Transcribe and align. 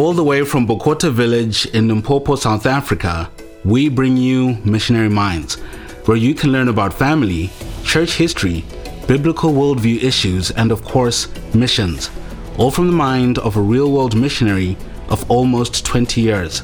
All 0.00 0.14
the 0.14 0.24
way 0.24 0.46
from 0.46 0.66
Bokota 0.66 1.12
village 1.12 1.66
in 1.66 1.88
Limpopo, 1.88 2.34
South 2.34 2.64
Africa, 2.64 3.30
we 3.66 3.90
bring 3.90 4.16
you 4.16 4.54
Missionary 4.64 5.10
Minds, 5.10 5.56
where 6.06 6.16
you 6.16 6.34
can 6.34 6.52
learn 6.52 6.68
about 6.68 6.94
family, 6.94 7.50
church 7.84 8.14
history, 8.14 8.64
biblical 9.06 9.52
worldview 9.52 10.02
issues, 10.02 10.52
and 10.52 10.72
of 10.72 10.82
course, 10.84 11.28
missions, 11.54 12.10
all 12.56 12.70
from 12.70 12.86
the 12.86 12.94
mind 12.94 13.36
of 13.40 13.58
a 13.58 13.60
real 13.60 13.92
world 13.92 14.16
missionary 14.16 14.74
of 15.10 15.30
almost 15.30 15.84
20 15.84 16.22
years. 16.22 16.62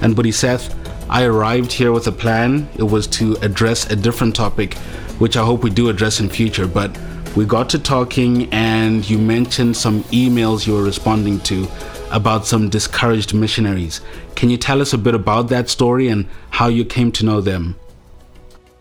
And 0.00 0.14
Buddy 0.14 0.30
Seth, 0.30 0.72
I 1.10 1.24
arrived 1.24 1.72
here 1.72 1.90
with 1.90 2.06
a 2.06 2.12
plan. 2.12 2.68
It 2.76 2.84
was 2.84 3.08
to 3.08 3.34
address 3.42 3.90
a 3.90 3.96
different 3.96 4.36
topic, 4.36 4.74
which 5.18 5.36
I 5.36 5.44
hope 5.44 5.64
we 5.64 5.70
do 5.70 5.88
address 5.88 6.20
in 6.20 6.28
future, 6.28 6.68
but 6.68 6.96
we 7.34 7.44
got 7.44 7.68
to 7.70 7.80
talking 7.80 8.48
and 8.52 9.08
you 9.10 9.18
mentioned 9.18 9.76
some 9.76 10.04
emails 10.04 10.64
you 10.64 10.74
were 10.74 10.84
responding 10.84 11.40
to 11.40 11.66
about 12.10 12.46
some 12.46 12.68
discouraged 12.68 13.34
missionaries. 13.34 14.00
Can 14.34 14.50
you 14.50 14.56
tell 14.56 14.80
us 14.80 14.92
a 14.92 14.98
bit 14.98 15.14
about 15.14 15.48
that 15.48 15.68
story 15.68 16.08
and 16.08 16.26
how 16.50 16.68
you 16.68 16.84
came 16.84 17.12
to 17.12 17.24
know 17.24 17.40
them? 17.40 17.76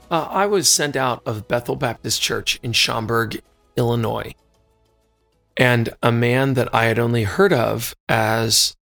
Uh, 0.09 0.27
I 0.29 0.45
was 0.45 0.69
sent 0.69 0.95
out 0.95 1.21
of 1.25 1.47
Bethel 1.47 1.75
Baptist 1.75 2.21
Church 2.21 2.59
in 2.63 2.71
Schaumburg, 2.71 3.41
Illinois. 3.75 4.33
And 5.57 5.89
a 6.01 6.11
man 6.11 6.53
that 6.53 6.73
I 6.73 6.85
had 6.85 6.99
only 6.99 7.23
heard 7.23 7.51
of 7.51 7.95
as 8.07 8.75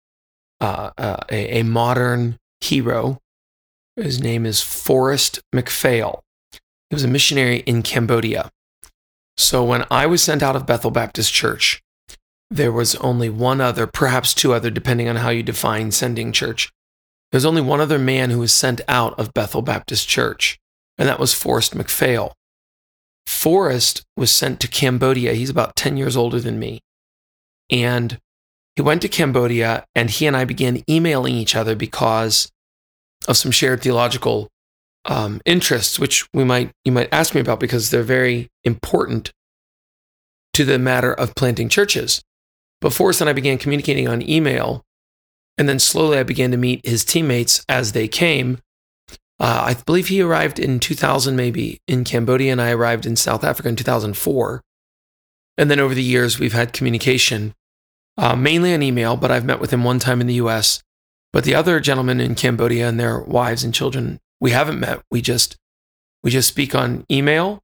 uh, 0.61 0.91
uh, 0.99 1.16
a, 1.30 1.61
a, 1.61 1.63
modern 1.63 2.38
hero, 2.61 3.21
his 3.97 4.21
name 4.21 4.45
is 4.45 4.61
Forrest 4.61 5.41
McPhail. 5.55 6.21
He 6.91 6.95
was 6.95 7.05
a 7.05 7.09
missionary 7.09 7.59
in 7.61 7.83
Cambodia. 7.83 8.51
So 9.37 9.65
when 9.65 9.85
I 9.91 10.07
was 10.07 10.23
sent 10.23 10.43
out 10.43 10.57
of 10.57 10.66
Bethel 10.66 10.91
Baptist 10.91 11.33
Church, 11.33 11.83
there 12.55 12.73
was 12.73 12.95
only 12.97 13.29
one 13.29 13.61
other, 13.61 13.87
perhaps 13.87 14.33
two 14.33 14.53
other, 14.53 14.71
depending 14.71 15.09
on 15.09 15.17
how 15.17 15.31
you 15.31 15.43
define 15.43 15.91
sending 15.91 16.33
church. 16.33 16.71
There's 17.33 17.45
only 17.45 17.63
one 17.63 17.80
other 17.80 17.99
man 17.99 18.30
who 18.30 18.38
was 18.38 18.52
sent 18.52 18.80
out 18.87 19.19
of 19.19 19.35
Bethel 19.35 19.61
Baptist 19.61 20.09
Church, 20.09 20.57
and 20.96 21.09
that 21.09 21.19
was 21.19 21.35
Forrest 21.35 21.77
McPhail. 21.77 22.33
Forrest 23.27 24.05
was 24.16 24.30
sent 24.30 24.61
to 24.61 24.69
Cambodia. 24.69 25.35
He's 25.35 25.51
about 25.51 25.74
10 25.74 25.96
years 25.96 26.16
older 26.16 26.38
than 26.38 26.61
me. 26.61 26.80
And 27.71 28.21
he 28.77 28.83
went 28.83 29.02
to 29.02 29.09
Cambodia, 29.09 29.85
and 29.96 30.09
he 30.11 30.27
and 30.27 30.37
I 30.37 30.45
began 30.45 30.85
emailing 30.89 31.35
each 31.35 31.57
other 31.57 31.74
because 31.74 32.52
of 33.27 33.37
some 33.37 33.51
shared 33.51 33.83
theological 33.83 34.49
um, 35.07 35.41
interests, 35.45 35.99
which 35.99 36.29
we 36.33 36.45
might 36.45 36.71
you 36.85 36.93
might 36.93 37.13
ask 37.13 37.35
me 37.35 37.41
about 37.41 37.59
because 37.59 37.91
they're 37.91 38.02
very 38.02 38.49
important 38.63 39.33
to 40.52 40.65
the 40.65 40.79
matter 40.79 41.13
of 41.13 41.35
planting 41.35 41.68
churches. 41.68 42.23
But 42.85 42.93
Forrest 42.93 43.23
and 43.23 43.30
I 43.30 43.32
began 43.32 43.57
communicating 43.57 44.09
on 44.09 44.21
email, 44.29 44.85
and 45.57 45.66
then 45.66 45.79
slowly 45.79 46.18
I 46.18 46.23
began 46.23 46.51
to 46.51 46.59
meet 46.59 46.87
his 46.87 47.02
teammates 47.02 47.65
as 47.66 47.93
they 47.93 48.07
came. 48.07 48.59
Uh, 49.40 49.65
I 49.68 49.74
believe 49.87 50.09
he 50.09 50.21
arrived 50.21 50.59
in 50.59 50.79
2000, 50.79 51.35
maybe 51.35 51.80
in 51.88 52.05
Cambodia, 52.05 52.52
and 52.52 52.60
I 52.60 52.73
arrived 52.73 53.07
in 53.07 53.16
South 53.16 53.43
Africa 53.43 53.71
in 53.71 53.77
2004. 53.77 54.62
And 55.57 55.71
then 55.71 55.80
over 55.80 55.95
the 55.95 56.02
years, 56.02 56.38
we've 56.38 56.52
had 56.52 56.74
communication, 56.74 57.55
uh, 58.18 58.37
mainly 58.37 58.74
on 58.74 58.82
email, 58.82 59.16
but 59.16 59.30
I've 59.30 59.46
met 59.46 59.60
with 59.60 59.73
him 59.73 59.82
one 59.82 59.99
time 59.99 60.21
in 60.21 60.27
the 60.27 60.35
US. 60.35 60.82
But 61.32 61.45
the 61.45 61.55
other 61.55 61.80
gentlemen 61.80 62.21
in 62.21 62.35
Cambodia 62.35 62.87
and 62.87 63.01
their 63.01 63.18
wives 63.18 63.65
and 63.65 63.73
children 63.73 64.21
we 64.41 64.50
haven't 64.50 64.78
met. 64.78 65.00
We 65.10 65.22
just 65.22 65.56
we 66.22 66.31
just 66.31 66.49
speak 66.49 66.75
on 66.75 67.06
email 67.10 67.60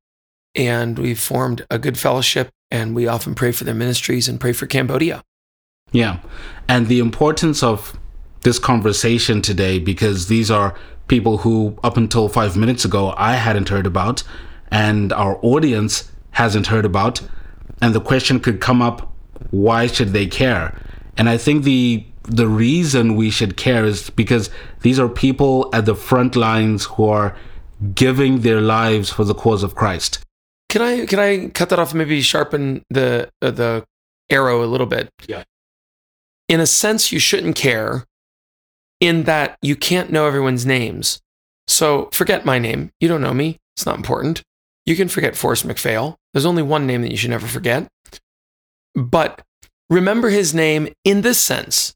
and 0.54 0.98
we've 0.98 1.20
formed 1.20 1.66
a 1.70 1.78
good 1.78 1.98
fellowship 1.98 2.50
and 2.70 2.94
we 2.94 3.06
often 3.06 3.34
pray 3.34 3.52
for 3.52 3.64
their 3.64 3.74
ministries 3.74 4.28
and 4.28 4.40
pray 4.40 4.52
for 4.52 4.66
Cambodia. 4.66 5.22
Yeah. 5.92 6.20
And 6.68 6.86
the 6.86 7.00
importance 7.00 7.62
of 7.62 7.98
this 8.42 8.58
conversation 8.58 9.42
today 9.42 9.78
because 9.78 10.28
these 10.28 10.50
are 10.50 10.74
people 11.08 11.38
who 11.38 11.76
up 11.82 11.96
until 11.96 12.28
5 12.28 12.56
minutes 12.56 12.84
ago 12.84 13.12
I 13.16 13.34
hadn't 13.34 13.68
heard 13.68 13.86
about 13.86 14.22
and 14.70 15.12
our 15.12 15.38
audience 15.42 16.10
hasn't 16.30 16.68
heard 16.68 16.84
about 16.84 17.20
and 17.82 17.94
the 17.94 18.00
question 18.00 18.40
could 18.40 18.60
come 18.60 18.80
up 18.80 19.12
why 19.50 19.86
should 19.86 20.10
they 20.10 20.26
care? 20.26 20.78
And 21.16 21.28
I 21.28 21.36
think 21.36 21.64
the 21.64 22.06
the 22.24 22.46
reason 22.46 23.16
we 23.16 23.30
should 23.30 23.56
care 23.56 23.84
is 23.84 24.10
because 24.10 24.50
these 24.82 24.98
are 24.98 25.08
people 25.08 25.68
at 25.72 25.86
the 25.86 25.94
front 25.94 26.36
lines 26.36 26.84
who 26.84 27.08
are 27.08 27.34
giving 27.94 28.40
their 28.40 28.60
lives 28.60 29.10
for 29.10 29.24
the 29.24 29.34
cause 29.34 29.62
of 29.62 29.74
Christ. 29.74 30.20
Can 30.70 30.82
I 30.82 31.04
can 31.04 31.18
I 31.18 31.48
cut 31.48 31.68
that 31.68 31.78
off? 31.80 31.90
And 31.90 31.98
maybe 31.98 32.22
sharpen 32.22 32.84
the 32.90 33.28
uh, 33.42 33.50
the 33.50 33.84
arrow 34.30 34.64
a 34.64 34.66
little 34.66 34.86
bit. 34.86 35.10
Yeah. 35.26 35.42
In 36.48 36.60
a 36.60 36.66
sense, 36.66 37.12
you 37.12 37.18
shouldn't 37.18 37.56
care. 37.56 38.06
In 39.00 39.24
that 39.24 39.56
you 39.62 39.76
can't 39.76 40.12
know 40.12 40.26
everyone's 40.26 40.66
names, 40.66 41.20
so 41.66 42.10
forget 42.12 42.44
my 42.44 42.58
name. 42.58 42.90
You 43.00 43.08
don't 43.08 43.22
know 43.22 43.32
me. 43.32 43.58
It's 43.74 43.86
not 43.86 43.96
important. 43.96 44.42
You 44.84 44.94
can 44.94 45.08
forget 45.08 45.36
Forrest 45.36 45.66
McPhail. 45.66 46.16
There's 46.32 46.44
only 46.44 46.62
one 46.62 46.86
name 46.86 47.00
that 47.02 47.10
you 47.10 47.16
should 47.16 47.30
never 47.30 47.46
forget. 47.46 47.88
But 48.94 49.40
remember 49.88 50.28
his 50.28 50.54
name 50.54 50.88
in 51.02 51.22
this 51.22 51.40
sense 51.40 51.94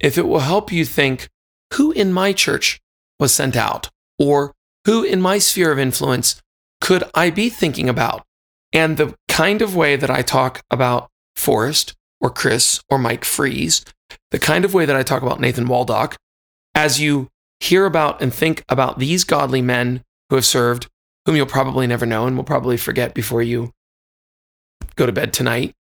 if 0.00 0.18
it 0.18 0.26
will 0.26 0.40
help 0.40 0.72
you 0.72 0.84
think 0.84 1.28
who 1.74 1.92
in 1.92 2.12
my 2.12 2.32
church 2.32 2.80
was 3.20 3.32
sent 3.32 3.54
out 3.56 3.88
or 4.18 4.52
who 4.86 5.04
in 5.04 5.20
my 5.20 5.38
sphere 5.38 5.70
of 5.70 5.78
influence 5.78 6.42
could 6.80 7.04
I 7.14 7.30
be 7.30 7.48
thinking 7.48 7.88
about? 7.88 8.24
And 8.72 8.96
the 8.96 9.14
kind 9.28 9.62
of 9.62 9.76
way 9.76 9.96
that 9.96 10.10
I 10.10 10.22
talk 10.22 10.62
about 10.70 11.08
Forrest 11.34 11.94
or 12.20 12.30
Chris 12.30 12.80
or 12.88 12.98
Mike 12.98 13.24
Freeze, 13.24 13.84
the 14.30 14.38
kind 14.38 14.64
of 14.64 14.74
way 14.74 14.86
that 14.86 14.96
I 14.96 15.02
talk 15.02 15.22
about 15.22 15.40
Nathan 15.40 15.66
Waldock, 15.66 16.16
as 16.74 17.00
you 17.00 17.28
hear 17.60 17.84
about 17.84 18.22
and 18.22 18.32
think 18.32 18.64
about 18.68 18.98
these 18.98 19.24
godly 19.24 19.62
men 19.62 20.02
who 20.28 20.36
have 20.36 20.46
served, 20.46 20.88
whom 21.26 21.36
you'll 21.36 21.46
probably 21.46 21.86
never 21.86 22.06
know 22.06 22.26
and 22.26 22.36
will 22.36 22.44
probably 22.44 22.76
forget 22.76 23.14
before 23.14 23.42
you 23.42 23.70
go 24.96 25.06
to 25.06 25.12
bed 25.12 25.32
tonight, 25.32 25.74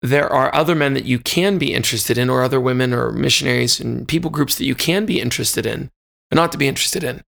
there 0.00 0.32
are 0.32 0.54
other 0.54 0.74
men 0.74 0.94
that 0.94 1.04
you 1.04 1.18
can 1.18 1.58
be 1.58 1.74
interested 1.74 2.16
in, 2.16 2.30
or 2.30 2.42
other 2.42 2.60
women 2.60 2.92
or 2.92 3.10
missionaries 3.10 3.80
and 3.80 4.06
people 4.06 4.30
groups 4.30 4.56
that 4.56 4.64
you 4.64 4.74
can 4.74 5.04
be 5.04 5.20
interested 5.20 5.66
in, 5.66 5.90
and 6.30 6.36
not 6.36 6.52
to 6.52 6.58
be 6.58 6.68
interested 6.68 7.02
in. 7.02 7.22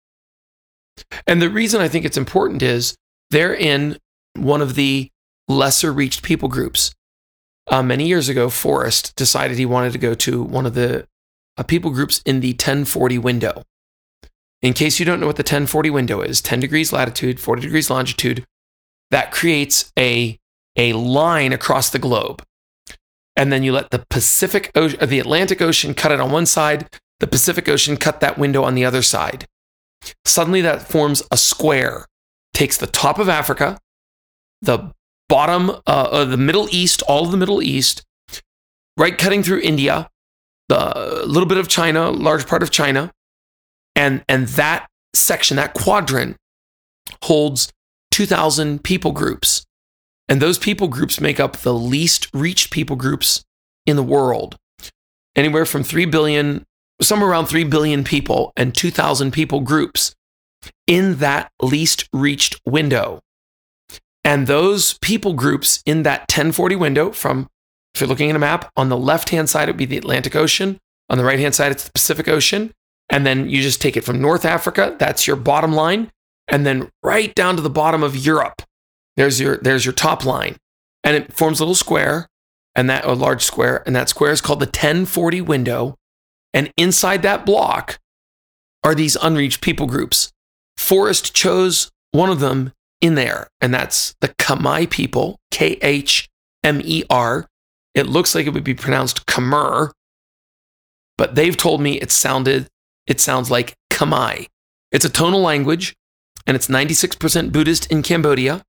And 1.27 1.41
the 1.41 1.51
reason 1.51 1.81
I 1.81 1.89
think 1.89 2.05
it's 2.05 2.17
important 2.17 2.63
is 2.63 2.97
they're 3.31 3.55
in 3.55 3.99
one 4.35 4.63
of 4.63 4.75
the 4.75 5.11
lesser 5.49 5.93
reached 5.93 6.23
people 6.23 6.49
groups. 6.49 6.95
Uh, 7.69 7.83
many 7.83 8.07
years 8.07 8.29
ago, 8.29 8.51
Forrest 8.51 9.15
decided 9.17 9.57
he 9.57 9.67
wanted 9.67 9.93
to 9.93 9.99
go 9.99 10.15
to 10.15 10.43
one 10.43 10.67
of 10.67 10.75
the 10.75 11.07
uh, 11.57 11.63
people 11.63 11.91
groups 11.91 12.21
in 12.25 12.41
the 12.41 12.53
1040 12.53 13.19
window. 13.19 13.63
In 14.63 14.73
case 14.73 14.99
you 14.99 15.07
don't 15.07 15.21
know 15.21 15.27
what 15.27 15.37
the 15.37 15.43
1040 15.43 15.91
window 15.91 16.21
is, 16.21 16.43
10 16.43 16.61
degrees 16.61 16.93
latitude, 16.93 17.41
40 17.41 17.63
degrees 17.63 17.91
longitude, 17.91 18.45
that 19.11 19.33
creates 19.33 19.93
a, 19.99 20.39
a 20.77 20.93
line 20.93 21.53
across 21.53 21.91
the 21.91 21.99
globe 21.99 22.43
and 23.41 23.51
then 23.51 23.63
you 23.63 23.73
let 23.73 23.91
the 23.91 24.05
Pacific 24.11 24.71
Ocean, 24.75 25.09
the 25.09 25.19
Atlantic 25.19 25.63
Ocean 25.63 25.95
cut 25.95 26.13
it 26.13 26.21
on 26.21 26.31
one 26.31 26.45
side, 26.45 26.89
the 27.21 27.27
Pacific 27.27 27.71
Ocean 27.71 27.97
cut 27.97 28.21
that 28.21 28.37
window 28.37 28.65
on 28.65 28.75
the 28.75 28.85
other 28.85 29.01
side. 29.01 29.47
Suddenly 30.25 30.61
that 30.63 30.83
forms 30.83 31.23
a 31.31 31.37
square. 31.37 32.07
Takes 32.53 32.77
the 32.77 32.87
top 32.87 33.19
of 33.19 33.29
Africa, 33.29 33.79
the 34.61 34.93
bottom 35.29 35.71
uh, 35.71 36.09
of 36.11 36.31
the 36.31 36.37
Middle 36.37 36.69
East, 36.71 37.03
all 37.03 37.25
of 37.25 37.31
the 37.31 37.37
Middle 37.37 37.63
East, 37.63 38.03
right 38.97 39.17
cutting 39.17 39.43
through 39.43 39.61
India, 39.61 40.09
the 40.69 41.23
little 41.27 41.49
bit 41.49 41.59
of 41.59 41.69
China, 41.69 42.11
large 42.11 42.47
part 42.47 42.63
of 42.63 42.71
China, 42.71 43.13
and 43.97 44.25
and 44.29 44.49
that 44.49 44.89
section, 45.15 45.57
that 45.57 45.75
quadrant 45.75 46.37
holds 47.25 47.73
2,000 48.11 48.83
people 48.83 49.13
groups. 49.13 49.65
And 50.29 50.41
those 50.41 50.59
people 50.59 50.89
groups 50.89 51.21
make 51.21 51.41
up 51.41 51.59
the 51.59 51.75
least 51.75 52.29
reached 52.33 52.71
people 52.71 52.97
groups 52.97 53.43
in 53.87 53.97
the 53.97 54.03
world. 54.03 54.57
Anywhere 55.35 55.67
from 55.67 55.83
3 55.83 56.05
billion, 56.07 56.65
somewhere 57.03 57.31
around 57.31 57.47
3 57.47 57.65
billion 57.65 58.05
people 58.05 58.53
and 58.57 58.75
2,000 58.75 59.33
people 59.33 59.61
groups 59.61 60.15
in 60.87 61.17
that 61.17 61.51
least 61.63 62.09
reached 62.13 62.61
window. 62.67 63.21
And 64.25 64.47
those 64.47 64.99
people 64.99 65.33
groups 65.33 65.83
in 65.87 66.03
that 66.03 66.21
1040 66.21 66.77
window 66.77 67.11
from, 67.13 67.49
if 67.95 68.01
you're 68.01 68.09
looking 68.09 68.31
at 68.31 68.37
a 68.37 68.41
map, 68.41 68.71
on 68.77 68.89
the 68.89 68.97
left 68.97 69.31
hand 69.31 69.49
side, 69.49 69.69
it 69.69 69.73
would 69.73 69.79
be 69.79 69.87
the 69.87 69.97
Atlantic 69.97 70.37
Ocean. 70.37 70.79
On 71.09 71.17
the 71.19 71.25
right 71.25 71.39
hand 71.39 71.55
side, 71.55 71.73
it's 71.73 71.85
the 71.85 71.93
Pacific 71.93 72.29
Ocean. 72.29 72.73
And 73.09 73.27
then 73.27 73.49
you 73.49 73.63
just 73.63 73.81
take 73.81 73.97
it 73.97 74.05
from 74.05 74.21
North 74.21 74.45
Africa, 74.45 74.95
that's 74.99 75.27
your 75.27 75.37
bottom 75.37 75.73
line. 75.73 76.11
And 76.49 76.67
then 76.67 76.91
right 77.03 77.35
down 77.35 77.57
to 77.57 77.63
the 77.63 77.71
bottom 77.71 78.03
of 78.03 78.17
Europe, 78.17 78.63
there's 79.17 79.41
your 79.41 79.59
there's 79.59 79.85
your 79.85 79.93
top 79.93 80.25
line, 80.25 80.57
and 81.05 81.17
it 81.17 81.33
forms 81.33 81.61
a 81.61 81.63
little 81.63 81.75
square, 81.75 82.29
and 82.75 82.89
that 82.89 83.05
a 83.05 83.13
large 83.13 83.45
square, 83.45 83.83
and 83.87 83.95
that 83.95 84.09
square 84.09 84.33
is 84.33 84.41
called 84.41 84.61
the 84.61 84.67
1040 84.67 85.41
window. 85.43 85.97
And 86.53 86.73
inside 86.77 87.23
that 87.23 87.47
block 87.47 87.99
are 88.83 88.95
these 88.95 89.17
unreached 89.17 89.61
people 89.61 89.87
groups. 89.87 90.31
Forrest 90.77 91.35
chose 91.35 91.91
one 92.13 92.31
of 92.31 92.41
them 92.41 92.73
in 93.01 93.15
there, 93.15 93.49
and 93.61 93.73
that's 93.73 94.15
the 94.21 94.29
Khmer 94.29 94.89
people, 94.91 95.39
K 95.51 95.79
H 95.83 96.29
M 96.65 96.81
E 96.85 97.05
R. 97.09 97.47
It 97.95 98.07
looks 98.07 98.35
like 98.35 98.47
it 98.47 98.51
would 98.55 98.65
be 98.65 98.75
pronounced 98.75 99.27
Khmer. 99.27 99.91
but 101.17 101.35
they've 101.35 101.57
told 101.57 101.81
me 101.83 102.01
it 102.01 102.11
sounded, 102.11 102.67
it 103.07 103.21
sounds 103.21 103.51
like 103.51 103.75
Khmer. 103.91 104.47
It's 104.91 105.05
a 105.05 105.11
tonal 105.11 105.41
language 105.43 105.95
and 106.47 106.57
it's 106.57 106.69
96% 106.69 107.53
Buddhist 107.53 107.87
in 107.93 108.03
Cambodia. 108.03 108.63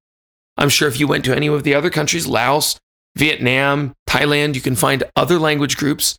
I'm 0.58 0.70
sure 0.70 0.88
if 0.88 1.00
you 1.00 1.08
went 1.08 1.24
to 1.26 1.36
any 1.36 1.48
of 1.48 1.64
the 1.64 1.74
other 1.74 1.90
countries, 1.90 2.28
Laos, 2.28 2.78
Vietnam, 3.16 3.94
Thailand, 4.08 4.56
you 4.56 4.62
can 4.62 4.76
find 4.76 5.04
other 5.16 5.40
language 5.40 5.78
groups 5.78 6.18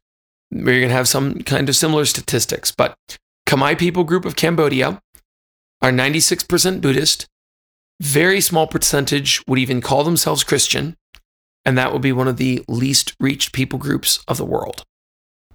you're 0.53 0.65
going 0.81 0.89
to 0.89 0.95
have 0.95 1.09
some 1.09 1.41
kind 1.43 1.69
of 1.69 1.77
similar 1.77 2.05
statistics. 2.05 2.71
But 2.71 2.95
Khmer 3.47 3.79
people 3.79 4.05
group 4.05 4.25
of 4.25 4.37
Cambodia 4.37 5.01
are 5.81 5.91
96% 5.91 6.81
Buddhist. 6.81 7.27
Very 8.01 8.41
small 8.41 8.67
percentage 8.67 9.43
would 9.47 9.59
even 9.59 9.81
call 9.81 10.05
themselves 10.05 10.45
Christian. 10.45 10.97
And 11.65 11.79
that 11.79 11.93
would 11.93 12.03
be 12.03 12.13
one 12.13 12.29
of 12.29 12.37
the 12.37 12.65
least 12.69 13.15
reached 13.21 13.53
people 13.53 13.79
groups 13.79 14.23
of 14.27 14.37
the 14.37 14.45
world. 14.45 14.83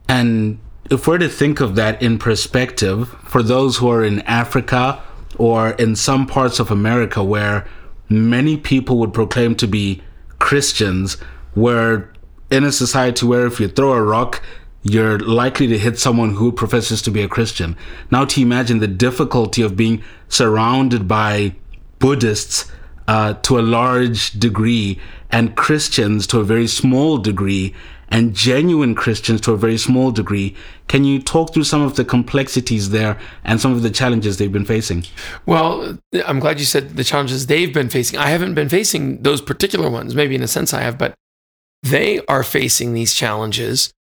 And 0.08 0.60
if 0.90 1.06
we're 1.06 1.18
to 1.18 1.28
think 1.28 1.60
of 1.60 1.76
that 1.76 2.02
in 2.02 2.18
perspective, 2.18 3.10
for 3.26 3.44
those 3.44 3.78
who 3.78 3.90
are 3.90 4.04
in 4.04 4.22
Africa 4.22 5.04
or 5.38 5.72
in 5.72 5.96
some 5.96 6.26
parts 6.26 6.60
of 6.60 6.72
America 6.72 7.24
where 7.24 7.68
many 8.10 8.56
people 8.56 8.98
would 9.00 9.14
proclaim 9.14 9.54
to 9.56 9.68
be 9.68 10.02
Christians, 10.40 11.16
where 11.54 12.14
in 12.50 12.64
a 12.64 12.72
society 12.72 13.26
where 13.26 13.46
if 13.46 13.60
you 13.60 13.68
throw 13.68 13.92
a 13.92 14.02
rock, 14.02 14.42
you're 14.84 15.20
likely 15.20 15.68
to 15.68 15.78
hit 15.78 16.00
someone 16.00 16.36
who 16.36 16.52
professes 16.52 17.02
to 17.04 17.12
be 17.12 17.22
a 17.22 17.28
Christian. 17.28 17.76
Now, 18.12 18.26
to 18.26 18.42
imagine 18.42 18.80
the 18.80 18.88
difficulty 18.88 19.62
of 19.62 19.76
being 19.76 20.04
surrounded 20.30 21.08
by 21.08 21.56
Buddhists 22.00 22.72
uh, 23.08 23.34
to 23.34 23.60
a 23.60 23.62
large 23.62 24.32
degree 24.32 25.00
and 25.32 25.56
Christians 25.56 26.28
to 26.28 26.40
a 26.40 26.44
very 26.44 26.68
small 26.68 27.18
degree 27.18 27.74
and 28.10 28.34
genuine 28.34 28.96
Christians 28.96 29.42
to 29.42 29.52
a 29.52 29.58
very 29.58 29.78
small 29.78 30.12
degree. 30.12 30.56
Can 30.88 31.04
you 31.04 31.22
talk 31.22 31.54
through 31.54 31.66
some 31.66 31.82
of 31.82 31.96
the 31.96 32.06
complexities 32.06 32.92
there 32.92 33.20
and 33.44 33.60
some 33.60 33.74
of 33.74 33.82
the 33.82 33.90
challenges 33.90 34.38
they've 34.38 34.52
been 34.52 34.66
facing? 34.66 35.04
Well, 35.46 35.98
I'm 36.26 36.40
glad 36.40 36.60
you 36.60 36.66
said 36.66 36.96
the 36.96 37.04
challenges 37.04 37.48
they've 37.48 37.74
been 37.74 37.90
facing. 37.90 38.18
I 38.20 38.28
haven't 38.28 38.54
been 38.54 38.70
facing 38.70 39.24
those 39.24 39.42
particular 39.42 39.90
ones. 39.90 40.16
Maybe 40.16 40.36
in 40.36 40.44
a 40.44 40.48
sense 40.48 40.74
I 40.74 40.82
have, 40.82 40.98
but 40.98 41.16
they 41.84 42.22
are 42.28 42.44
facing 42.44 42.94
these 42.94 43.14
challenges 43.14 43.92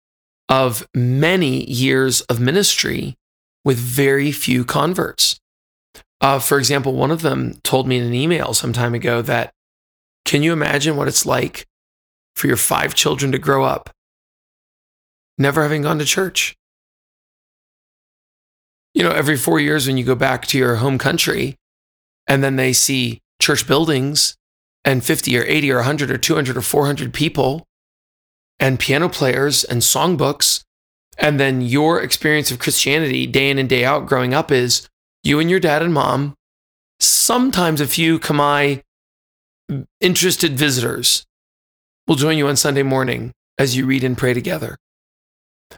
of 0.48 0.87
many 0.94 1.64
years 1.70 2.20
of 2.22 2.40
ministry 2.40 3.16
with 3.64 3.78
very 3.78 4.31
few 4.31 4.64
converts. 4.64 5.40
Uh, 6.20 6.38
for 6.38 6.58
example, 6.58 6.94
one 6.94 7.10
of 7.10 7.22
them 7.22 7.54
told 7.62 7.87
me 7.87 7.98
in 7.98 8.04
an 8.04 8.14
email 8.14 8.54
some 8.54 8.72
time 8.72 8.94
ago 8.94 9.22
that 9.22 9.52
can 10.25 10.43
you 10.43 10.52
imagine 10.52 10.96
what 10.96 11.08
it's 11.08 11.26
like 11.26 11.66
for 12.34 12.46
your 12.46 12.56
five 12.56 12.94
children 12.94 13.32
to 13.32 13.38
grow 13.38 13.64
up 13.64 13.90
never 15.38 15.62
having 15.62 15.82
gone 15.82 15.98
to 15.98 16.04
church? 16.04 16.56
You 18.94 19.02
know, 19.02 19.10
every 19.10 19.37
four 19.37 19.60
years 19.60 19.87
when 19.87 19.99
you 19.99 20.04
go 20.04 20.14
back 20.14 20.46
to 20.46 20.58
your 20.58 20.76
home 20.76 20.96
country 20.96 21.56
and 22.26 22.42
then 22.42 22.56
they 22.56 22.72
see 22.72 23.20
church 23.40 23.66
buildings 23.66 24.37
and 24.84 25.04
50 25.04 25.37
or 25.38 25.44
80 25.44 25.72
or 25.72 25.76
100 25.76 26.10
or 26.10 26.19
200 26.19 26.56
or 26.56 26.62
400 26.62 27.12
people 27.12 27.66
and 28.58 28.79
piano 28.79 29.08
players 29.08 29.64
and 29.64 29.82
songbooks. 29.82 30.64
And 31.19 31.41
then 31.41 31.62
your 31.62 32.03
experience 32.03 32.50
of 32.50 32.58
Christianity 32.58 33.26
day 33.26 33.50
in 33.50 33.58
and 33.58 33.69
day 33.69 33.85
out 33.85 34.06
growing 34.06 34.35
up 34.35 34.53
is 34.53 34.88
you 35.23 35.41
and 35.41 35.50
your 35.50 35.61
dad 35.61 35.82
and 35.82 35.93
mom, 35.93 36.35
sometimes 37.00 37.81
a 37.81 37.87
few 37.87 38.19
Khmer 38.19 38.82
interested 40.00 40.53
visitors 40.56 41.25
will 42.06 42.17
join 42.17 42.38
you 42.38 42.49
on 42.49 42.56
Sunday 42.56 42.82
morning 42.82 43.32
as 43.58 43.76
you 43.76 43.87
read 43.87 44.05
and 44.05 44.17
pray 44.17 44.35
together. 44.35 44.76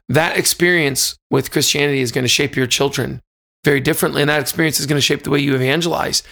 That 0.09 0.37
experience 0.37 1.17
with 1.31 1.51
Christianity 1.51 2.01
is 2.01 2.13
going 2.13 2.25
to 2.25 2.29
shape 2.29 2.57
your 2.57 2.67
children 2.67 3.23
very 3.65 3.81
differently. 3.81 4.23
And 4.23 4.29
that 4.29 4.41
experience 4.41 4.81
is 4.81 4.87
going 4.87 4.99
to 4.99 5.03
shape 5.03 5.23
the 5.23 5.31
way 5.31 5.41
you 5.41 5.55
evangelize. 5.55 6.23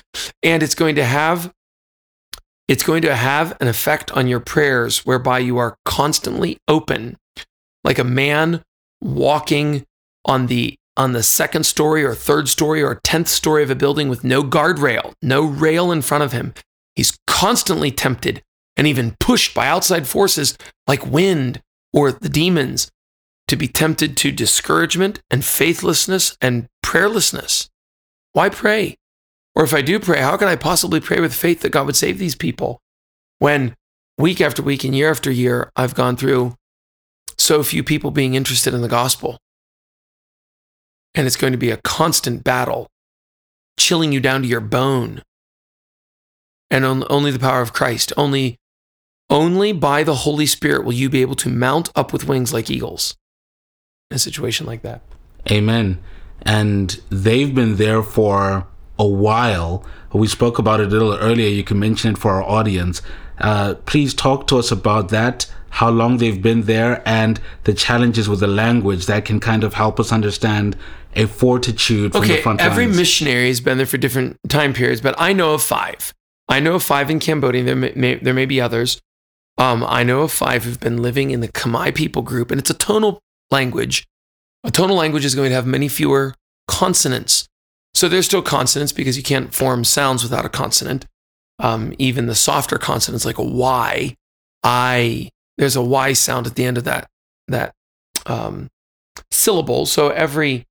And 0.42 0.62
it's 0.62 0.75
going 0.75 0.94
to 0.96 1.04
have 1.04 1.52
it's 2.68 2.82
going 2.82 3.02
to 3.02 3.14
have 3.14 3.56
an 3.60 3.68
effect 3.68 4.10
on 4.12 4.26
your 4.26 4.40
prayers 4.40 5.06
whereby 5.06 5.38
you 5.38 5.58
are 5.58 5.76
constantly 5.84 6.58
open, 6.68 7.16
like 7.84 7.98
a 7.98 8.04
man 8.04 8.62
walking 9.00 9.84
on 10.24 10.46
the 10.46 10.76
on 10.96 11.12
the 11.12 11.22
second 11.22 11.64
story 11.64 12.02
or 12.02 12.14
third 12.14 12.48
story 12.48 12.82
or 12.82 12.96
10th 13.04 13.28
story 13.28 13.62
of 13.62 13.70
a 13.70 13.74
building 13.74 14.08
with 14.08 14.24
no 14.24 14.42
guardrail, 14.42 15.12
no 15.20 15.44
rail 15.44 15.92
in 15.92 16.00
front 16.00 16.24
of 16.24 16.32
him. 16.32 16.54
He's 16.94 17.18
constantly 17.26 17.90
tempted 17.90 18.42
and 18.78 18.86
even 18.86 19.14
pushed 19.20 19.54
by 19.54 19.68
outside 19.68 20.06
forces 20.06 20.56
like 20.86 21.06
wind 21.06 21.60
or 21.92 22.12
the 22.12 22.30
demons 22.30 22.90
to 23.48 23.56
be 23.56 23.68
tempted 23.68 24.16
to 24.16 24.32
discouragement 24.32 25.20
and 25.30 25.44
faithlessness 25.44 26.36
and 26.40 26.66
prayerlessness. 26.82 27.68
Why 28.32 28.48
pray? 28.48 28.96
Or 29.56 29.64
if 29.64 29.72
I 29.72 29.80
do 29.80 29.98
pray, 29.98 30.20
how 30.20 30.36
can 30.36 30.48
I 30.48 30.54
possibly 30.54 31.00
pray 31.00 31.18
with 31.18 31.34
faith 31.34 31.62
that 31.62 31.72
God 31.72 31.86
would 31.86 31.96
save 31.96 32.18
these 32.18 32.34
people 32.34 32.78
when 33.38 33.74
week 34.18 34.40
after 34.42 34.62
week 34.62 34.84
and 34.84 34.94
year 34.94 35.10
after 35.10 35.30
year 35.30 35.70
I've 35.74 35.94
gone 35.94 36.16
through 36.16 36.54
so 37.38 37.62
few 37.62 37.82
people 37.82 38.10
being 38.10 38.34
interested 38.34 38.74
in 38.74 38.82
the 38.82 38.88
gospel? 38.88 39.38
And 41.14 41.26
it's 41.26 41.36
going 41.36 41.54
to 41.54 41.58
be 41.58 41.70
a 41.70 41.78
constant 41.78 42.44
battle, 42.44 42.88
chilling 43.78 44.12
you 44.12 44.20
down 44.20 44.42
to 44.42 44.48
your 44.48 44.60
bone. 44.60 45.22
And 46.70 46.84
only 46.84 47.30
the 47.30 47.38
power 47.38 47.62
of 47.62 47.72
Christ, 47.72 48.12
only, 48.18 48.58
only 49.30 49.72
by 49.72 50.02
the 50.02 50.16
Holy 50.16 50.44
Spirit 50.44 50.84
will 50.84 50.92
you 50.92 51.08
be 51.08 51.22
able 51.22 51.36
to 51.36 51.48
mount 51.48 51.90
up 51.96 52.12
with 52.12 52.28
wings 52.28 52.52
like 52.52 52.70
eagles 52.70 53.16
in 54.10 54.16
a 54.16 54.18
situation 54.18 54.66
like 54.66 54.82
that. 54.82 55.00
Amen. 55.50 55.98
And 56.42 57.00
they've 57.08 57.54
been 57.54 57.76
there 57.76 58.02
for 58.02 58.66
a 58.98 59.06
while. 59.06 59.84
We 60.12 60.26
spoke 60.26 60.58
about 60.58 60.81
it 60.81 60.87
a 60.87 60.90
little 60.90 61.14
earlier. 61.14 61.48
You 61.48 61.64
can 61.64 61.78
mention 61.78 62.12
it 62.12 62.19
for 62.19 62.32
our 62.32 62.43
audience. 62.43 63.02
Uh, 63.38 63.75
please 63.84 64.14
talk 64.14 64.46
to 64.46 64.58
us 64.58 64.70
about 64.70 65.10
that, 65.10 65.46
how 65.70 65.90
long 65.90 66.16
they've 66.16 66.40
been 66.40 66.62
there, 66.62 67.02
and 67.06 67.40
the 67.64 67.75
challenges 67.75 68.28
with 68.28 68.40
the 68.40 68.46
language 68.46 69.06
that 69.06 69.25
can 69.25 69.40
kind 69.40 69.62
of 69.62 69.75
help 69.75 70.00
us 70.00 70.12
understand 70.12 70.76
a 71.14 71.26
fortitude 71.26 72.12
from 72.12 72.22
okay, 72.22 72.37
the 72.37 72.43
front 72.43 72.60
every 72.60 72.87
lines. 72.87 72.96
missionary 72.96 73.48
has 73.48 73.60
been 73.60 73.78
there 73.78 73.87
for 73.87 73.98
different 73.98 74.38
time 74.48 74.72
periods, 74.72 75.00
but 75.00 75.14
I 75.19 75.32
know 75.32 75.54
of 75.54 75.62
five. 75.62 76.12
I 76.49 76.60
know 76.60 76.76
of 76.76 76.82
five 76.82 77.10
in 77.10 77.19
Cambodia. 77.19 77.64
There 77.64 77.76
may, 77.76 77.92
may 77.96 78.14
there 78.16 78.34
may 78.34 78.46
be 78.46 78.60
others. 78.60 79.00
Um, 79.58 79.84
I 79.84 80.02
know 80.02 80.22
of 80.22 80.32
five 80.32 80.64
who've 80.64 80.78
been 80.78 81.02
living 81.02 81.31
in 81.31 81.40
the 81.40 81.49
Khmer 81.49 81.94
people 81.94 82.22
group, 82.22 82.50
and 82.50 82.60
it's 82.60 82.70
a 82.70 82.75
tonal 82.75 83.20
language. 83.50 84.06
A 84.64 84.70
tonal 84.70 84.97
language 84.97 85.25
is 85.25 85.35
going 85.35 85.50
to 85.50 85.54
have 85.54 85.66
many 85.66 85.88
fewer 85.88 86.35
consonants 86.68 87.49
so 87.96 88.10
there's 88.10 88.26
still 88.26 88.42
consonants 88.42 88.92
because 88.92 89.16
you 89.16 89.22
can't 89.22 89.54
form 89.54 89.82
sounds 89.82 90.22
without 90.22 90.44
a 90.44 90.50
consonant. 90.50 91.06
Um, 91.58 91.94
even 91.98 92.26
the 92.26 92.34
softer 92.34 92.76
consonants 92.76 93.24
like 93.24 93.38
a 93.38 93.42
Y, 93.42 94.14
I, 94.62 95.30
there's 95.56 95.76
a 95.76 95.82
Y 95.82 96.12
sound 96.12 96.46
at 96.46 96.56
the 96.56 96.66
end 96.66 96.76
of 96.76 96.84
that, 96.84 97.08
that 97.48 97.72
um, 98.26 98.68
syllable. 99.30 99.86
So 99.86 100.10
every, 100.10 100.66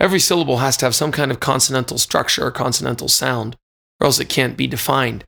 every 0.00 0.18
syllable 0.18 0.58
has 0.58 0.78
to 0.78 0.86
have 0.86 0.94
some 0.94 1.12
kind 1.12 1.30
of 1.30 1.40
consonantal 1.40 1.98
structure 1.98 2.46
or 2.46 2.50
consonantal 2.50 3.08
sound, 3.08 3.58
or 4.00 4.06
else 4.06 4.18
it 4.18 4.30
can't 4.30 4.56
be 4.56 4.66
defined. 4.66 5.26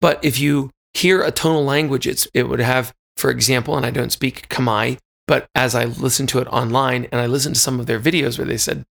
But 0.00 0.24
if 0.24 0.38
you 0.38 0.70
hear 0.94 1.22
a 1.22 1.30
tonal 1.30 1.66
language, 1.66 2.06
it's, 2.06 2.26
it 2.32 2.48
would 2.48 2.60
have, 2.60 2.94
for 3.18 3.30
example, 3.30 3.76
and 3.76 3.84
I 3.84 3.90
don't 3.90 4.10
speak 4.10 4.48
Khmer, 4.48 4.96
but 5.28 5.44
as 5.54 5.74
I 5.74 5.84
listen 5.84 6.26
to 6.28 6.38
it 6.38 6.48
online 6.48 7.08
and 7.12 7.20
I 7.20 7.26
listen 7.26 7.52
to 7.52 7.60
some 7.60 7.78
of 7.78 7.84
their 7.84 8.00
videos 8.00 8.38
where 8.38 8.46
they 8.46 8.56
said 8.56 8.84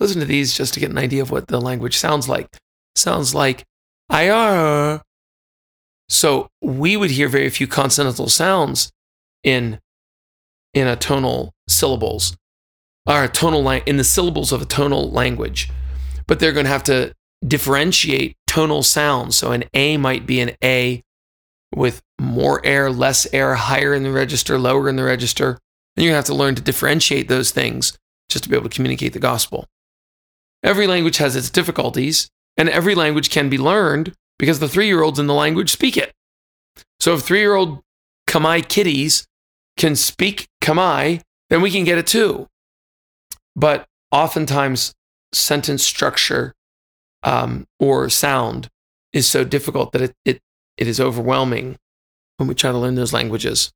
listen 0.00 0.20
to 0.20 0.26
these 0.26 0.54
just 0.54 0.74
to 0.74 0.80
get 0.80 0.90
an 0.90 0.98
idea 0.98 1.22
of 1.22 1.30
what 1.30 1.48
the 1.48 1.60
language 1.60 1.96
sounds 1.96 2.28
like. 2.28 2.48
Sounds 2.94 3.34
like 3.34 3.64
IR. 4.12 5.02
So 6.08 6.48
we 6.62 6.96
would 6.96 7.10
hear 7.10 7.28
very 7.28 7.50
few 7.50 7.66
consonantal 7.66 8.28
sounds 8.28 8.92
in 9.42 9.80
in 10.74 10.86
a 10.86 10.96
tonal 10.96 11.52
syllables 11.68 12.36
or 13.06 13.24
a 13.24 13.28
tonal 13.28 13.68
in 13.70 13.96
the 13.96 14.04
syllables 14.04 14.52
of 14.52 14.62
a 14.62 14.66
tonal 14.66 15.10
language. 15.10 15.70
But 16.26 16.40
they're 16.40 16.52
going 16.52 16.66
to 16.66 16.72
have 16.72 16.84
to 16.84 17.14
differentiate 17.46 18.36
tonal 18.46 18.82
sounds. 18.82 19.36
So 19.36 19.52
an 19.52 19.64
A 19.74 19.96
might 19.96 20.26
be 20.26 20.40
an 20.40 20.52
A 20.62 21.02
with 21.74 22.02
more 22.20 22.64
air, 22.64 22.90
less 22.90 23.26
air, 23.32 23.54
higher 23.54 23.94
in 23.94 24.02
the 24.02 24.10
register, 24.10 24.58
lower 24.58 24.88
in 24.88 24.96
the 24.96 25.04
register. 25.04 25.58
And 25.96 26.04
you're 26.04 26.12
going 26.12 26.14
to 26.14 26.16
have 26.16 26.24
to 26.26 26.34
learn 26.34 26.54
to 26.56 26.62
differentiate 26.62 27.28
those 27.28 27.50
things 27.50 27.96
just 28.28 28.44
to 28.44 28.50
be 28.50 28.56
able 28.56 28.68
to 28.68 28.74
communicate 28.74 29.12
the 29.12 29.18
gospel. 29.18 29.66
Every 30.62 30.86
language 30.86 31.18
has 31.18 31.36
its 31.36 31.50
difficulties, 31.50 32.28
and 32.56 32.68
every 32.68 32.94
language 32.94 33.30
can 33.30 33.48
be 33.48 33.58
learned 33.58 34.14
because 34.38 34.58
the 34.58 34.68
three 34.68 34.86
year 34.86 35.02
olds 35.02 35.18
in 35.18 35.26
the 35.26 35.34
language 35.34 35.70
speak 35.70 35.96
it. 35.96 36.12
So 37.00 37.14
if 37.14 37.22
three 37.22 37.40
year 37.40 37.54
old 37.54 37.80
Khmer 38.28 38.66
kiddies 38.66 39.26
can 39.76 39.96
speak 39.96 40.46
Khmer, 40.62 41.20
then 41.50 41.62
we 41.62 41.70
can 41.70 41.84
get 41.84 41.98
it 41.98 42.06
too. 42.06 42.48
But 43.54 43.86
oftentimes, 44.10 44.94
sentence 45.32 45.82
structure 45.82 46.54
um, 47.22 47.66
or 47.78 48.08
sound 48.08 48.68
is 49.12 49.28
so 49.28 49.44
difficult 49.44 49.92
that 49.92 50.02
it, 50.02 50.14
it, 50.24 50.40
it 50.76 50.86
is 50.86 51.00
overwhelming 51.00 51.76
when 52.36 52.48
we 52.48 52.54
try 52.54 52.70
to 52.70 52.78
learn 52.78 52.94
those 52.94 53.12
languages. 53.12 53.72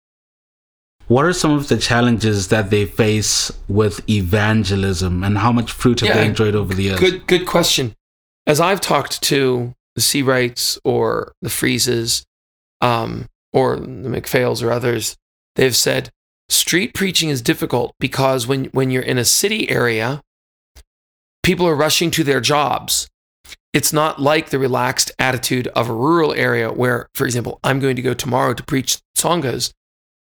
What 1.11 1.25
are 1.25 1.33
some 1.33 1.50
of 1.50 1.67
the 1.67 1.76
challenges 1.76 2.49
that 2.49 2.71
they 2.71 2.87
face 2.87 3.50
with 3.67 4.09
evangelism 4.09 5.25
and 5.25 5.38
how 5.38 5.50
much 5.50 5.73
fruit 5.73 5.99
have 5.99 6.11
yeah, 6.11 6.14
they 6.19 6.26
enjoyed 6.26 6.55
over 6.55 6.73
the 6.73 6.85
years? 6.85 7.00
Good, 7.00 7.26
good 7.26 7.47
question. 7.47 7.97
As 8.47 8.61
I've 8.61 8.81
talked 8.81 9.21
to 9.23 9.75
the 9.97 10.00
Seawrights 10.00 10.79
or 10.85 11.33
the 11.43 11.50
Freezes 11.50 12.25
um, 12.81 13.26
or 13.52 13.75
the 13.75 14.09
McPhails 14.09 14.62
or 14.62 14.71
others, 14.71 15.17
they've 15.57 15.75
said 15.75 16.11
street 16.49 16.95
preaching 16.95 17.29
is 17.29 17.43
difficult 17.43 17.93
because 17.99 18.47
when, 18.47 18.67
when 18.67 18.93
you're 18.93 19.02
in 19.02 19.19
a 19.19 19.25
city 19.25 19.69
area, 19.69 20.23
people 21.43 21.67
are 21.67 21.75
rushing 21.75 22.12
to 22.12 22.23
their 22.23 22.40
jobs. 22.40 23.09
It's 23.73 23.93
not 23.93 24.23
like 24.23 24.50
the 24.50 24.61
relaxed 24.61 25.11
attitude 25.19 25.67
of 25.75 25.88
a 25.88 25.93
rural 25.93 26.33
area 26.35 26.71
where, 26.71 27.09
for 27.14 27.25
example, 27.25 27.59
I'm 27.64 27.81
going 27.81 27.97
to 27.97 28.02
go 28.02 28.14
tomorrow 28.14 28.55
to 28.55 28.62
preach 28.62 29.00
Tsongas. 29.19 29.73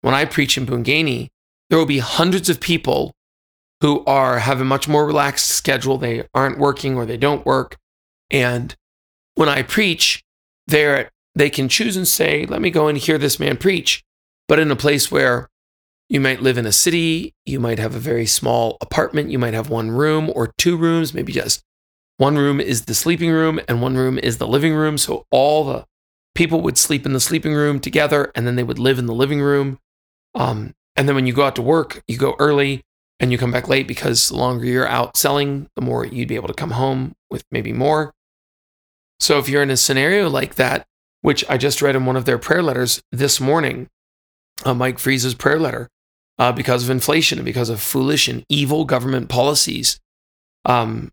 When 0.07 0.15
I 0.15 0.25
preach 0.25 0.57
in 0.57 0.67
Bungani, 0.67 1.31
there 1.69 1.81
will 1.81 1.85
be 1.85 1.99
hundreds 1.99 2.49
of 2.49 2.61
people 2.61 3.13
who 3.81 4.05
are 4.05 4.39
have 4.39 4.61
a 4.61 4.65
much 4.65 4.87
more 4.87 5.05
relaxed 5.05 5.51
schedule. 5.51 5.99
They 5.99 6.29
aren't 6.33 6.61
working 6.61 6.97
or 6.97 7.05
they 7.05 7.17
don't 7.17 7.45
work. 7.45 7.77
And 8.31 8.73
when 9.35 9.49
I 9.49 9.63
preach, 9.63 10.23
they're 10.69 11.11
they 11.35 11.51
can 11.51 11.69
choose 11.69 11.97
and 11.97 12.07
say, 12.07 12.47
let 12.47 12.61
me 12.61 12.71
go 12.71 12.87
and 12.87 12.97
hear 12.97 13.19
this 13.19 13.41
man 13.41 13.57
preach. 13.57 14.05
But 14.47 14.61
in 14.61 14.71
a 14.71 14.77
place 14.77 15.11
where 15.11 15.49
you 16.09 16.21
might 16.21 16.41
live 16.41 16.57
in 16.57 16.67
a 16.67 16.73
city, 16.73 17.35
you 17.45 17.59
might 17.59 17.81
have 17.81 17.97
a 17.97 17.99
very 17.99 18.27
small 18.27 18.77
apartment, 18.81 19.33
you 19.33 19.41
might 19.41 19.55
have 19.55 19.71
one 19.71 19.91
room 19.91 20.31
or 20.33 20.53
two 20.57 20.77
rooms, 20.77 21.15
maybe 21.15 21.33
just 21.33 21.65
one 22.19 22.37
room 22.37 22.61
is 22.61 22.85
the 22.85 22.95
sleeping 22.95 23.33
room 23.33 23.59
and 23.67 23.83
one 23.83 23.97
room 23.97 24.21
is 24.21 24.39
the 24.39 24.47
living 24.47 24.75
room. 24.75 24.99
So 24.99 25.27
all 25.33 25.65
the 25.65 25.85
people 26.37 26.61
would 26.61 26.79
sleep 26.79 27.07
in 27.07 27.13
the 27.13 27.19
sleeping 27.19 27.55
room 27.55 27.81
together 27.81 28.31
and 28.37 28.47
then 28.47 28.55
they 28.55 28.63
would 28.63 28.79
live 28.79 29.01
in 29.01 29.07
the 29.07 29.13
living 29.13 29.41
room. 29.41 29.81
Um, 30.37 30.75
and 30.95 31.09
then 31.09 31.17
when 31.17 31.27
you 31.27 31.33
go 31.33 31.45
out 31.45 31.57
to 31.57 31.63
work, 31.63 32.03
you 32.07 32.17
go 32.17 32.37
early 32.39 32.83
and 33.19 33.33
you 33.33 33.39
come 33.39 33.51
back 33.51 33.69
late 33.69 33.89
because 33.89 34.29
the 34.29 34.37
longer 34.37 34.67
you're 34.67 34.87
out 34.87 35.17
selling, 35.17 35.69
the 35.75 35.83
more 35.83 36.05
you'd 36.05 36.29
be 36.29 36.37
able 36.37 36.49
to 36.49 36.55
come 36.55 36.73
home 36.73 37.15
with 37.31 37.45
maybe 37.51 37.73
more. 37.73 38.13
So 39.19 39.39
if 39.39 39.49
you're 39.49 39.63
in 39.63 39.71
a 39.71 39.77
scenario 39.77 40.29
like 40.29 40.57
that, 40.57 40.87
which 41.23 41.45
I 41.49 41.57
just 41.57 41.83
read 41.83 41.97
in 41.97 42.07
one 42.07 42.17
of 42.17 42.27
their 42.27 42.39
prayer 42.39 42.63
letters 42.63 43.03
this 43.11 43.41
morning, 43.41 43.89
uh, 44.65 44.75
Mike 44.75 44.99
Freeze's 44.99 45.35
prayer 45.35 45.59
letter, 45.59 45.89
uh, 46.39 46.53
because 46.53 46.85
of 46.85 46.91
inflation 46.91 47.39
and 47.39 47.45
because 47.45 47.71
of 47.71 47.81
foolish 47.81 48.29
and 48.29 48.45
evil 48.49 48.85
government 48.85 49.29
policies. 49.29 49.99
Um, 50.65 51.13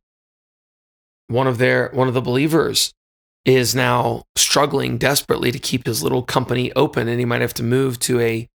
one 1.27 1.48
of 1.48 1.58
their 1.58 1.89
one 1.94 2.08
of 2.08 2.13
the 2.13 2.22
believers 2.22 2.94
is 3.46 3.74
now 3.74 4.24
struggling 4.36 4.98
desperately 4.98 5.51
to 5.51 5.60
keep 5.60 5.86
his 5.86 6.03
little 6.03 6.24
company 6.24 6.72
open, 6.74 7.08
and 7.08 7.20
he 7.20 7.25
might 7.25 7.42
have 7.42 7.53
to 7.56 7.63
move 7.63 8.00
to 8.00 8.20
a 8.20 8.50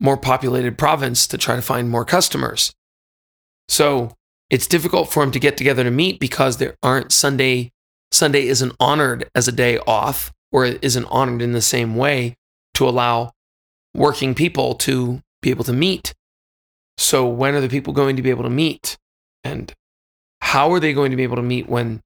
more 0.00 0.16
populated 0.16 0.76
province 0.76 1.26
to 1.28 1.38
try 1.38 1.56
to 1.56 1.62
find 1.62 1.88
more 1.88 2.04
customers. 2.04 2.72
So 3.68 4.12
it's 4.50 4.66
difficult 4.66 5.10
for 5.10 5.22
them 5.22 5.32
to 5.32 5.38
get 5.38 5.56
together 5.56 5.84
to 5.84 5.90
meet 5.90 6.20
because 6.20 6.56
there 6.56 6.76
aren't 6.82 7.12
Sunday. 7.12 7.72
Sunday 8.12 8.46
isn't 8.46 8.74
honored 8.78 9.28
as 9.34 9.48
a 9.48 9.52
day 9.52 9.78
off 9.86 10.32
or 10.52 10.66
isn't 10.66 11.06
honored 11.06 11.42
in 11.42 11.52
the 11.52 11.62
same 11.62 11.96
way 11.96 12.36
to 12.74 12.88
allow 12.88 13.32
working 13.94 14.34
people 14.34 14.74
to 14.74 15.20
be 15.42 15.50
able 15.50 15.64
to 15.64 15.72
meet. 15.72 16.14
So 16.98 17.26
when 17.26 17.54
are 17.54 17.60
the 17.60 17.68
people 17.68 17.92
going 17.92 18.16
to 18.16 18.22
be 18.22 18.30
able 18.30 18.44
to 18.44 18.50
meet? 18.50 18.96
And 19.42 19.72
how 20.40 20.72
are 20.72 20.80
they 20.80 20.92
going 20.92 21.10
to 21.10 21.16
be 21.16 21.22
able 21.22 21.36
to 21.36 21.42
meet 21.42 21.68
when 21.68 22.00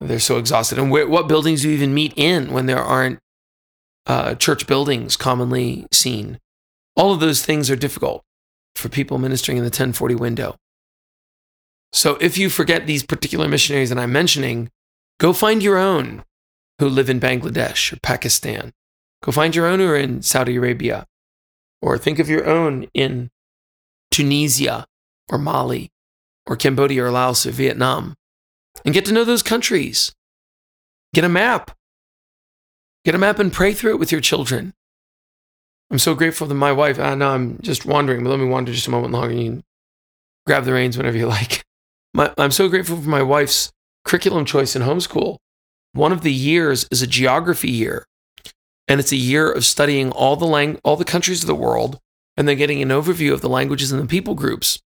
they're 0.00 0.18
so 0.18 0.38
exhausted? 0.38 0.78
And 0.78 0.90
where, 0.90 1.08
what 1.08 1.28
buildings 1.28 1.62
do 1.62 1.68
you 1.68 1.74
even 1.74 1.94
meet 1.94 2.12
in 2.16 2.52
when 2.52 2.66
there 2.66 2.82
aren't 2.82 3.18
uh, 4.06 4.34
church 4.34 4.66
buildings 4.66 5.16
commonly 5.16 5.86
seen? 5.92 6.38
All 7.00 7.14
of 7.14 7.20
those 7.20 7.42
things 7.42 7.70
are 7.70 7.76
difficult 7.76 8.22
for 8.76 8.90
people 8.90 9.16
ministering 9.16 9.56
in 9.56 9.64
the 9.64 9.68
1040 9.68 10.16
window. 10.16 10.56
So 11.94 12.16
if 12.20 12.36
you 12.36 12.50
forget 12.50 12.86
these 12.86 13.02
particular 13.02 13.48
missionaries 13.48 13.88
that 13.88 13.98
I'm 13.98 14.12
mentioning, 14.12 14.68
go 15.18 15.32
find 15.32 15.62
your 15.62 15.78
own 15.78 16.24
who 16.78 16.90
live 16.90 17.08
in 17.08 17.18
Bangladesh 17.18 17.90
or 17.90 17.98
Pakistan. 18.02 18.72
Go 19.22 19.32
find 19.32 19.56
your 19.56 19.64
own 19.64 19.78
who 19.78 19.88
are 19.88 19.96
in 19.96 20.20
Saudi 20.20 20.56
Arabia. 20.56 21.06
Or 21.80 21.96
think 21.96 22.18
of 22.18 22.28
your 22.28 22.46
own 22.46 22.86
in 22.92 23.30
Tunisia 24.10 24.86
or 25.30 25.38
Mali 25.38 25.88
or 26.44 26.54
Cambodia 26.54 27.06
or 27.06 27.10
Laos 27.10 27.46
or 27.46 27.50
Vietnam 27.50 28.14
and 28.84 28.92
get 28.92 29.06
to 29.06 29.12
know 29.12 29.24
those 29.24 29.42
countries. 29.42 30.12
Get 31.14 31.24
a 31.24 31.30
map. 31.30 31.70
Get 33.06 33.14
a 33.14 33.18
map 33.18 33.38
and 33.38 33.50
pray 33.50 33.72
through 33.72 33.92
it 33.92 33.98
with 33.98 34.12
your 34.12 34.20
children. 34.20 34.74
I'm 35.90 35.98
so 35.98 36.14
grateful 36.14 36.46
that 36.46 36.54
my 36.54 36.72
wife, 36.72 36.98
uh, 36.98 37.02
I 37.02 37.14
know 37.14 37.30
I'm 37.30 37.58
just 37.62 37.84
wandering, 37.84 38.22
but 38.22 38.30
let 38.30 38.38
me 38.38 38.46
wander 38.46 38.72
just 38.72 38.86
a 38.86 38.90
moment 38.90 39.12
longer. 39.12 39.34
You 39.34 39.50
can 39.50 39.64
grab 40.46 40.64
the 40.64 40.72
reins 40.72 40.96
whenever 40.96 41.16
you 41.16 41.26
like. 41.26 41.64
My, 42.14 42.32
I'm 42.36 42.50
so 42.50 42.68
grateful 42.68 43.00
for 43.00 43.08
my 43.08 43.22
wife's 43.22 43.70
curriculum 44.04 44.44
choice 44.44 44.74
in 44.74 44.82
homeschool. 44.82 45.36
One 45.92 46.10
of 46.10 46.22
the 46.22 46.32
years 46.32 46.88
is 46.90 47.02
a 47.02 47.06
geography 47.06 47.70
year, 47.70 48.04
and 48.88 48.98
it's 48.98 49.12
a 49.12 49.16
year 49.16 49.48
of 49.48 49.64
studying 49.64 50.10
all 50.10 50.34
the 50.34 50.44
lang- 50.44 50.80
all 50.82 50.96
the 50.96 51.04
countries 51.04 51.44
of 51.44 51.46
the 51.46 51.54
world 51.54 52.00
and 52.36 52.48
then 52.48 52.56
getting 52.56 52.82
an 52.82 52.88
overview 52.88 53.32
of 53.32 53.42
the 53.42 53.48
languages 53.48 53.92
and 53.92 54.02
the 54.02 54.08
people 54.08 54.34
groups. 54.34 54.80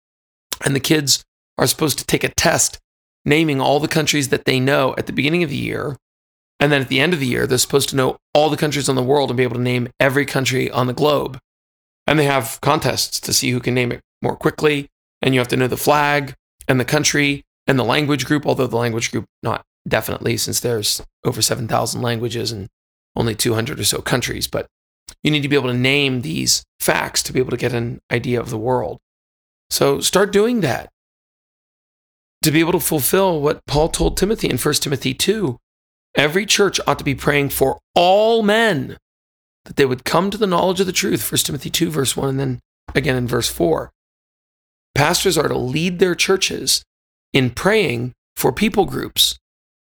And 0.66 0.76
the 0.76 0.80
kids 0.80 1.24
are 1.60 1.68
supposed 1.68 2.00
to 2.00 2.06
take 2.06 2.24
a 2.24 2.30
test 2.30 2.80
naming 3.24 3.62
all 3.62 3.80
the 3.80 3.88
countries 3.88 4.30
that 4.30 4.46
they 4.46 4.60
know 4.60 4.96
at 4.98 5.06
the 5.06 5.14
beginning 5.14 5.44
of 5.44 5.52
the 5.52 5.56
year. 5.56 5.98
And 6.62 6.72
then 6.72 6.82
at 6.82 6.90
the 6.90 7.00
end 7.00 7.14
of 7.14 7.20
the 7.20 7.28
year, 7.28 7.48
they're 7.48 7.58
supposed 7.58 7.90
to 7.90 7.96
know 7.96 8.18
all 8.36 8.52
the 8.52 8.56
countries 8.56 8.88
on 8.88 8.96
the 8.96 9.04
world 9.04 9.32
and 9.32 9.38
be 9.38 9.44
able 9.44 9.56
to 9.56 9.62
name 9.62 9.90
every 10.00 10.26
country 10.26 10.70
on 10.70 10.86
the 10.86 10.94
globe. 10.94 11.40
And 12.06 12.20
they 12.20 12.26
have 12.26 12.60
contests 12.62 13.20
to 13.22 13.34
see 13.34 13.50
who 13.50 13.60
can 13.60 13.74
name 13.74 13.92
it 13.92 14.02
more 14.22 14.36
quickly. 14.36 14.88
And 15.24 15.34
you 15.34 15.40
have 15.40 15.48
to 15.50 15.58
know 15.58 15.68
the 15.68 15.76
flag 15.76 16.36
and 16.68 16.80
the 16.80 16.86
country 16.86 17.44
and 17.66 17.80
the 17.80 17.84
language 17.84 18.26
group, 18.26 18.46
although 18.46 18.68
the 18.68 18.78
language 18.78 19.12
group, 19.12 19.26
not 19.42 19.64
definitely, 19.88 20.38
since 20.38 20.60
there's 20.60 21.02
over 21.26 21.42
7,000 21.42 22.02
languages 22.02 22.52
and 22.52 22.68
only 23.16 23.34
200 23.34 23.80
or 23.80 23.84
so 23.84 24.00
countries. 24.00 24.48
But 24.48 24.68
you 25.24 25.32
need 25.32 25.42
to 25.42 25.50
be 25.50 25.56
able 25.56 25.70
to 25.70 25.78
name 25.78 26.22
these 26.22 26.64
facts 26.80 27.24
to 27.24 27.34
be 27.34 27.40
able 27.40 27.52
to 27.52 27.58
get 27.58 27.74
an 27.74 28.00
idea 28.12 28.40
of 28.40 28.52
the 28.52 28.58
world. 28.58 29.00
So 29.72 30.00
start 30.00 30.32
doing 30.32 30.62
that 30.62 30.90
to 32.44 32.52
be 32.52 32.60
able 32.60 32.74
to 32.74 32.80
fulfill 32.80 33.42
what 33.42 33.66
Paul 33.66 33.90
told 33.90 34.16
Timothy 34.16 34.50
in 34.50 34.58
1 34.58 34.74
Timothy 34.76 35.14
2. 35.14 35.58
Every 36.16 36.46
church 36.46 36.80
ought 36.86 37.00
to 37.00 37.06
be 37.06 37.16
praying 37.16 37.50
for 37.50 37.80
all 37.96 38.44
men 38.44 38.98
that 39.66 39.76
they 39.76 39.86
would 39.86 40.04
come 40.04 40.30
to 40.32 40.38
the 40.38 40.48
knowledge 40.48 40.80
of 40.80 40.86
the 40.86 40.92
truth. 40.92 41.32
1 41.32 41.40
Timothy 41.40 41.70
2, 41.70 41.90
verse 41.90 42.18
1, 42.18 42.30
and 42.30 42.40
then 42.40 42.60
again 42.96 43.16
in 43.16 43.28
verse 43.28 43.50
4. 43.50 43.92
Pastors 44.96 45.38
are 45.38 45.48
to 45.48 45.58
lead 45.58 46.00
their 46.00 46.16
churches 46.16 46.84
in 47.32 47.50
praying 47.50 48.14
for 48.36 48.52
people 48.52 48.86
groups. 48.86 49.38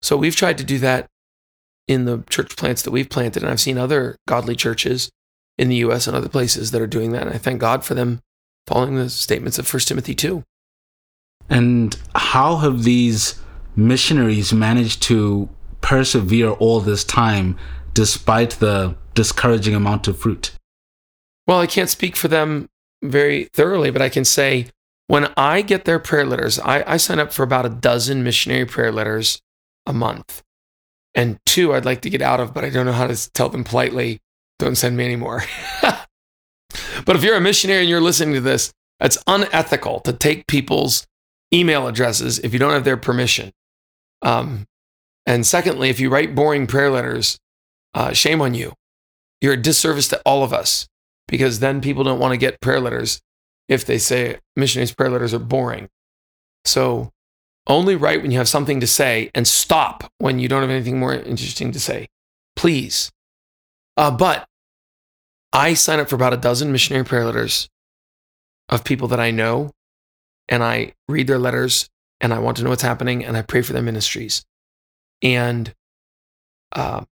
So 0.02 0.18
we've 0.18 0.36
tried 0.36 0.58
to 0.58 0.64
do 0.64 0.80
that 0.80 1.08
in 1.88 2.06
the 2.06 2.24
church 2.30 2.56
plants 2.56 2.82
that 2.82 2.92
we've 2.92 3.10
planted, 3.10 3.44
and 3.44 3.52
I've 3.52 3.60
seen 3.60 3.78
other 3.78 4.18
godly 4.28 4.56
churches 4.56 5.10
in 5.58 5.70
the 5.70 5.78
US 5.78 6.08
and 6.08 6.16
other 6.16 6.30
places 6.30 6.72
that 6.72 6.82
are 6.82 6.88
doing 6.88 7.12
that. 7.12 7.24
And 7.24 7.34
I 7.34 7.38
thank 7.38 7.60
God 7.60 7.84
for 7.84 7.94
them 7.94 8.22
following 8.66 8.96
the 8.96 9.10
statements 9.10 9.58
of 9.58 9.72
1 9.72 9.82
Timothy 9.82 10.14
2. 10.14 10.44
And 11.50 11.98
how 12.14 12.58
have 12.58 12.84
these 12.84 13.40
missionaries 13.76 14.52
managed 14.52 15.02
to 15.04 15.50
persevere 15.88 16.50
all 16.50 16.82
this 16.82 17.06
time 17.06 17.58
despite 17.94 18.52
the 18.60 18.94
discouraging 19.14 19.74
amount 19.74 20.06
of 20.10 20.20
fruit? 20.20 20.52
Well, 21.48 21.62
I 21.62 21.66
can't 21.66 21.90
speak 21.90 22.18
for 22.18 22.28
them 22.28 22.68
very 23.02 23.46
thoroughly, 23.54 23.90
but 23.90 24.02
I 24.02 24.10
can 24.10 24.26
say 24.26 24.68
when 25.08 25.32
I 25.38 25.62
get 25.62 25.86
their 25.86 25.98
prayer 25.98 26.26
letters, 26.26 26.60
I, 26.60 26.84
I 26.86 26.98
sign 26.98 27.20
up 27.20 27.32
for 27.32 27.44
about 27.44 27.66
a 27.66 27.70
dozen 27.70 28.22
missionary 28.22 28.66
prayer 28.66 28.92
letters 28.92 29.40
a 29.86 29.94
month. 29.94 30.44
And 31.16 31.40
two, 31.46 31.74
I'd 31.74 31.86
like 31.86 32.02
to 32.02 32.10
get 32.10 32.22
out 32.22 32.42
of, 32.42 32.54
but 32.54 32.66
I 32.66 32.70
don't 32.70 32.86
know 32.86 32.92
how 32.92 33.08
to 33.08 33.32
tell 33.32 33.48
them 33.48 33.64
politely, 33.64 34.20
don't 34.60 34.76
send 34.76 34.98
me 34.98 35.06
anymore. 35.06 35.44
but 35.82 37.16
if 37.16 37.24
you're 37.24 37.38
a 37.38 37.42
missionary 37.42 37.80
and 37.80 37.90
you're 37.90 38.02
listening 38.02 38.34
to 38.34 38.42
this, 38.42 38.74
it's 39.00 39.18
unethical 39.26 40.02
to 40.02 40.12
take 40.12 40.48
people's 40.48 41.08
email 41.54 41.88
addresses 41.88 42.40
if 42.40 42.52
you 42.52 42.60
don't 42.60 42.74
have 42.74 42.84
their 42.84 42.98
permission. 42.98 43.54
Um, 44.22 44.66
and 45.28 45.46
secondly, 45.46 45.90
if 45.90 46.00
you 46.00 46.10
write 46.10 46.34
boring 46.34 46.66
prayer 46.68 46.90
letters, 46.90 47.38
uh, 47.94 48.14
shame 48.14 48.42
on 48.42 48.54
you. 48.54 48.74
You're 49.42 49.54
a 49.54 49.62
disservice 49.62 50.08
to 50.08 50.22
all 50.26 50.42
of 50.42 50.54
us 50.54 50.88
because 51.28 51.60
then 51.60 51.82
people 51.82 52.06
don't 52.06 52.20
want 52.20 52.32
to 52.32 52.38
get 52.38 52.62
prayer 52.62 52.80
letters 52.80 53.20
if 53.68 53.86
they 53.86 53.98
say 53.98 54.40
missionaries' 54.56 54.94
prayer 54.94 55.10
letters 55.10 55.34
are 55.34 55.40
boring. 55.40 55.90
So 56.64 57.12
only 57.68 57.98
write 57.98 58.22
when 58.22 58.32
you 58.32 58.38
have 58.38 58.48
something 58.48 58.80
to 58.80 58.88
say 58.88 59.30
and 59.36 59.46
stop 59.46 60.10
when 60.18 60.40
you 60.40 60.48
don't 60.48 60.62
have 60.62 60.72
anything 60.72 60.98
more 60.98 61.14
interesting 61.14 61.74
to 61.74 61.80
say. 61.80 62.08
Please. 62.56 63.12
Uh, 63.98 64.12
but 64.12 64.46
I 65.52 65.74
sign 65.74 66.00
up 66.00 66.08
for 66.08 66.16
about 66.16 66.34
a 66.34 66.38
dozen 66.38 66.72
missionary 66.72 67.04
prayer 67.04 67.26
letters 67.26 67.68
of 68.70 68.86
people 68.86 69.10
that 69.10 69.20
I 69.20 69.32
know 69.32 69.72
and 70.48 70.64
I 70.64 70.94
read 71.10 71.28
their 71.28 71.38
letters 71.38 71.90
and 72.22 72.34
I 72.34 72.40
want 72.40 72.58
to 72.58 72.64
know 72.64 72.70
what's 72.70 72.82
happening 72.82 73.26
and 73.26 73.36
I 73.36 73.42
pray 73.42 73.62
for 73.62 73.74
their 73.74 73.84
ministries. 73.84 74.46
And 75.22 75.74
uh, 76.72 77.06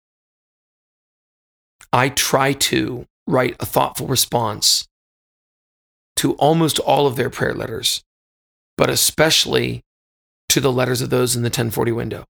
I 1.91 2.09
try 2.09 2.53
to 2.53 3.05
write 3.27 3.55
a 3.59 3.65
thoughtful 3.65 4.07
response 4.07 4.87
to 6.17 6.33
almost 6.33 6.79
all 6.79 7.07
of 7.07 7.15
their 7.15 7.29
prayer 7.29 7.53
letters, 7.53 8.03
but 8.77 8.89
especially 8.89 9.81
to 10.49 10.59
the 10.59 10.71
letters 10.71 11.01
of 11.01 11.09
those 11.09 11.35
in 11.35 11.41
the 11.41 11.47
1040 11.47 11.91
window. 11.91 12.25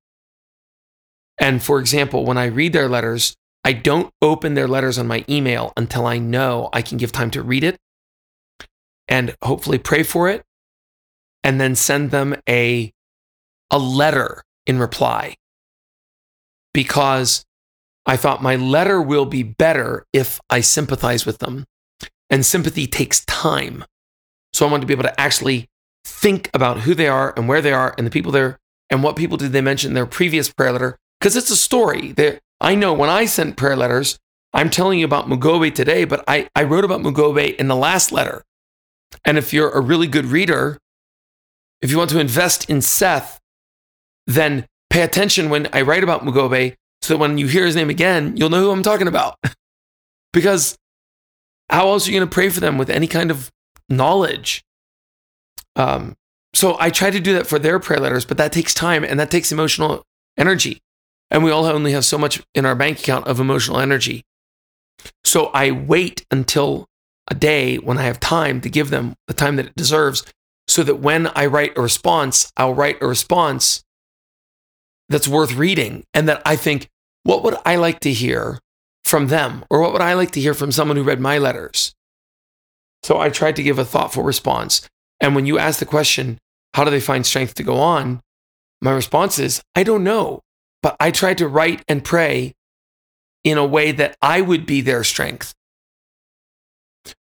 And 1.37 1.61
for 1.61 1.79
example, 1.79 2.25
when 2.25 2.37
I 2.37 2.45
read 2.45 2.73
their 2.73 2.87
letters, 2.87 3.35
I 3.63 3.73
don't 3.73 4.11
open 4.21 4.53
their 4.53 4.67
letters 4.67 4.97
on 4.97 5.07
my 5.07 5.25
email 5.27 5.73
until 5.75 6.05
I 6.05 6.17
know 6.17 6.69
I 6.71 6.81
can 6.81 6.97
give 6.97 7.11
time 7.11 7.31
to 7.31 7.41
read 7.41 7.63
it 7.63 7.77
and 9.07 9.35
hopefully 9.43 9.77
pray 9.77 10.03
for 10.03 10.29
it 10.29 10.43
and 11.43 11.59
then 11.59 11.75
send 11.75 12.11
them 12.11 12.35
a 12.47 12.91
a 13.71 13.79
letter 13.79 14.43
in 14.65 14.79
reply. 14.79 15.35
Because 16.75 17.45
I 18.05 18.17
thought 18.17 18.43
my 18.43 18.57
letter 18.57 19.01
will 19.01 19.25
be 19.25 19.43
better 19.43 20.05
if 20.11 20.41
I 20.49 20.59
sympathize 20.59 21.25
with 21.25 21.37
them. 21.37 21.63
And 22.29 22.45
sympathy 22.45 22.85
takes 22.85 23.23
time. 23.23 23.85
So 24.51 24.67
I 24.67 24.69
want 24.69 24.81
to 24.81 24.87
be 24.87 24.93
able 24.93 25.03
to 25.03 25.19
actually 25.19 25.69
think 26.03 26.49
about 26.53 26.81
who 26.81 26.93
they 26.93 27.07
are 27.07 27.33
and 27.37 27.47
where 27.47 27.61
they 27.61 27.71
are 27.71 27.95
and 27.97 28.05
the 28.05 28.11
people 28.11 28.33
there 28.33 28.59
and 28.89 29.03
what 29.03 29.15
people 29.15 29.37
did 29.37 29.53
they 29.53 29.61
mention 29.61 29.91
in 29.91 29.95
their 29.95 30.05
previous 30.05 30.51
prayer 30.51 30.73
letter 30.73 30.97
because 31.19 31.37
it's 31.37 31.49
a 31.49 31.55
story. 31.55 32.11
They're, 32.11 32.39
I 32.59 32.75
know 32.75 32.93
when 32.93 33.09
I 33.09 33.25
sent 33.25 33.55
prayer 33.55 33.77
letters, 33.77 34.17
I'm 34.53 34.69
telling 34.69 34.99
you 34.99 35.05
about 35.05 35.27
Mugabe 35.27 35.73
today, 35.73 36.03
but 36.03 36.25
I, 36.27 36.49
I 36.55 36.63
wrote 36.63 36.83
about 36.83 37.01
Mugabe 37.01 37.55
in 37.55 37.69
the 37.69 37.75
last 37.75 38.11
letter. 38.11 38.43
And 39.23 39.37
if 39.37 39.53
you're 39.53 39.71
a 39.71 39.79
really 39.79 40.07
good 40.07 40.25
reader, 40.25 40.77
if 41.81 41.89
you 41.89 41.97
want 41.97 42.09
to 42.09 42.19
invest 42.19 42.69
in 42.69 42.81
Seth, 42.81 43.39
then 44.27 44.65
pay 44.95 45.01
attention 45.01 45.49
when 45.49 45.67
I 45.73 45.81
write 45.81 46.03
about 46.03 46.23
Mugabe 46.23 46.73
so 47.01 47.13
that 47.13 47.17
when 47.17 47.37
you 47.37 47.47
hear 47.47 47.65
his 47.65 47.75
name 47.75 47.89
again, 47.89 48.37
you'll 48.37 48.49
know 48.49 48.61
who 48.61 48.71
I'm 48.71 48.81
talking 48.81 49.09
about. 49.09 49.37
because 50.33 50.77
how 51.69 51.89
else 51.89 52.07
are 52.07 52.11
you 52.11 52.17
going 52.17 52.29
to 52.29 52.33
pray 52.33 52.47
for 52.47 52.61
them 52.61 52.77
with 52.77 52.89
any 52.89 53.05
kind 53.05 53.29
of 53.29 53.51
knowledge? 53.89 54.63
Um, 55.75 56.15
so 56.53 56.77
I 56.79 56.91
try 56.91 57.09
to 57.09 57.19
do 57.19 57.33
that 57.33 57.45
for 57.45 57.59
their 57.59 57.77
prayer 57.77 57.99
letters, 57.99 58.23
but 58.23 58.37
that 58.37 58.53
takes 58.53 58.73
time 58.73 59.03
and 59.03 59.19
that 59.19 59.29
takes 59.29 59.51
emotional 59.51 60.01
energy. 60.37 60.79
And 61.29 61.43
we 61.43 61.51
all 61.51 61.65
only 61.65 61.91
have 61.91 62.05
so 62.05 62.17
much 62.17 62.41
in 62.53 62.65
our 62.65 62.75
bank 62.75 63.01
account 63.01 63.27
of 63.27 63.41
emotional 63.41 63.81
energy. 63.81 64.23
So 65.25 65.47
I 65.47 65.71
wait 65.71 66.25
until 66.31 66.87
a 67.27 67.35
day 67.35 67.75
when 67.79 67.97
I 67.97 68.03
have 68.03 68.21
time 68.21 68.61
to 68.61 68.69
give 68.69 68.91
them 68.91 69.15
the 69.27 69.33
time 69.33 69.57
that 69.57 69.65
it 69.65 69.75
deserves 69.75 70.23
so 70.69 70.83
that 70.83 71.01
when 71.01 71.27
I 71.35 71.47
write 71.47 71.77
a 71.77 71.81
response, 71.81 72.49
I'll 72.55 72.73
write 72.73 73.01
a 73.01 73.07
response 73.07 73.83
that's 75.09 75.27
worth 75.27 75.53
reading 75.53 76.03
and 76.13 76.27
that 76.27 76.41
I 76.45 76.55
think, 76.55 76.87
what 77.23 77.43
would 77.43 77.55
I 77.65 77.75
like 77.75 77.99
to 78.01 78.13
hear 78.13 78.59
from 79.03 79.27
them? 79.27 79.65
Or 79.69 79.81
what 79.81 79.93
would 79.93 80.01
I 80.01 80.13
like 80.13 80.31
to 80.31 80.41
hear 80.41 80.53
from 80.53 80.71
someone 80.71 80.97
who 80.97 81.03
read 81.03 81.19
my 81.19 81.37
letters? 81.37 81.93
So 83.03 83.19
I 83.19 83.29
tried 83.29 83.55
to 83.57 83.63
give 83.63 83.77
a 83.77 83.85
thoughtful 83.85 84.23
response. 84.23 84.87
And 85.21 85.35
when 85.35 85.45
you 85.45 85.59
ask 85.59 85.79
the 85.79 85.85
question, 85.85 86.39
how 86.73 86.83
do 86.83 86.91
they 86.91 86.99
find 86.99 87.25
strength 87.25 87.53
to 87.55 87.63
go 87.63 87.77
on? 87.77 88.21
My 88.81 88.91
response 88.91 89.39
is, 89.39 89.61
I 89.75 89.83
don't 89.83 90.03
know. 90.03 90.41
But 90.81 90.95
I 90.99 91.09
tried 91.11 91.37
to 91.39 91.47
write 91.47 91.83
and 91.87 92.03
pray 92.03 92.53
in 93.43 93.57
a 93.57 93.65
way 93.65 93.91
that 93.91 94.15
I 94.21 94.41
would 94.41 94.65
be 94.65 94.81
their 94.81 95.03
strength. 95.03 95.53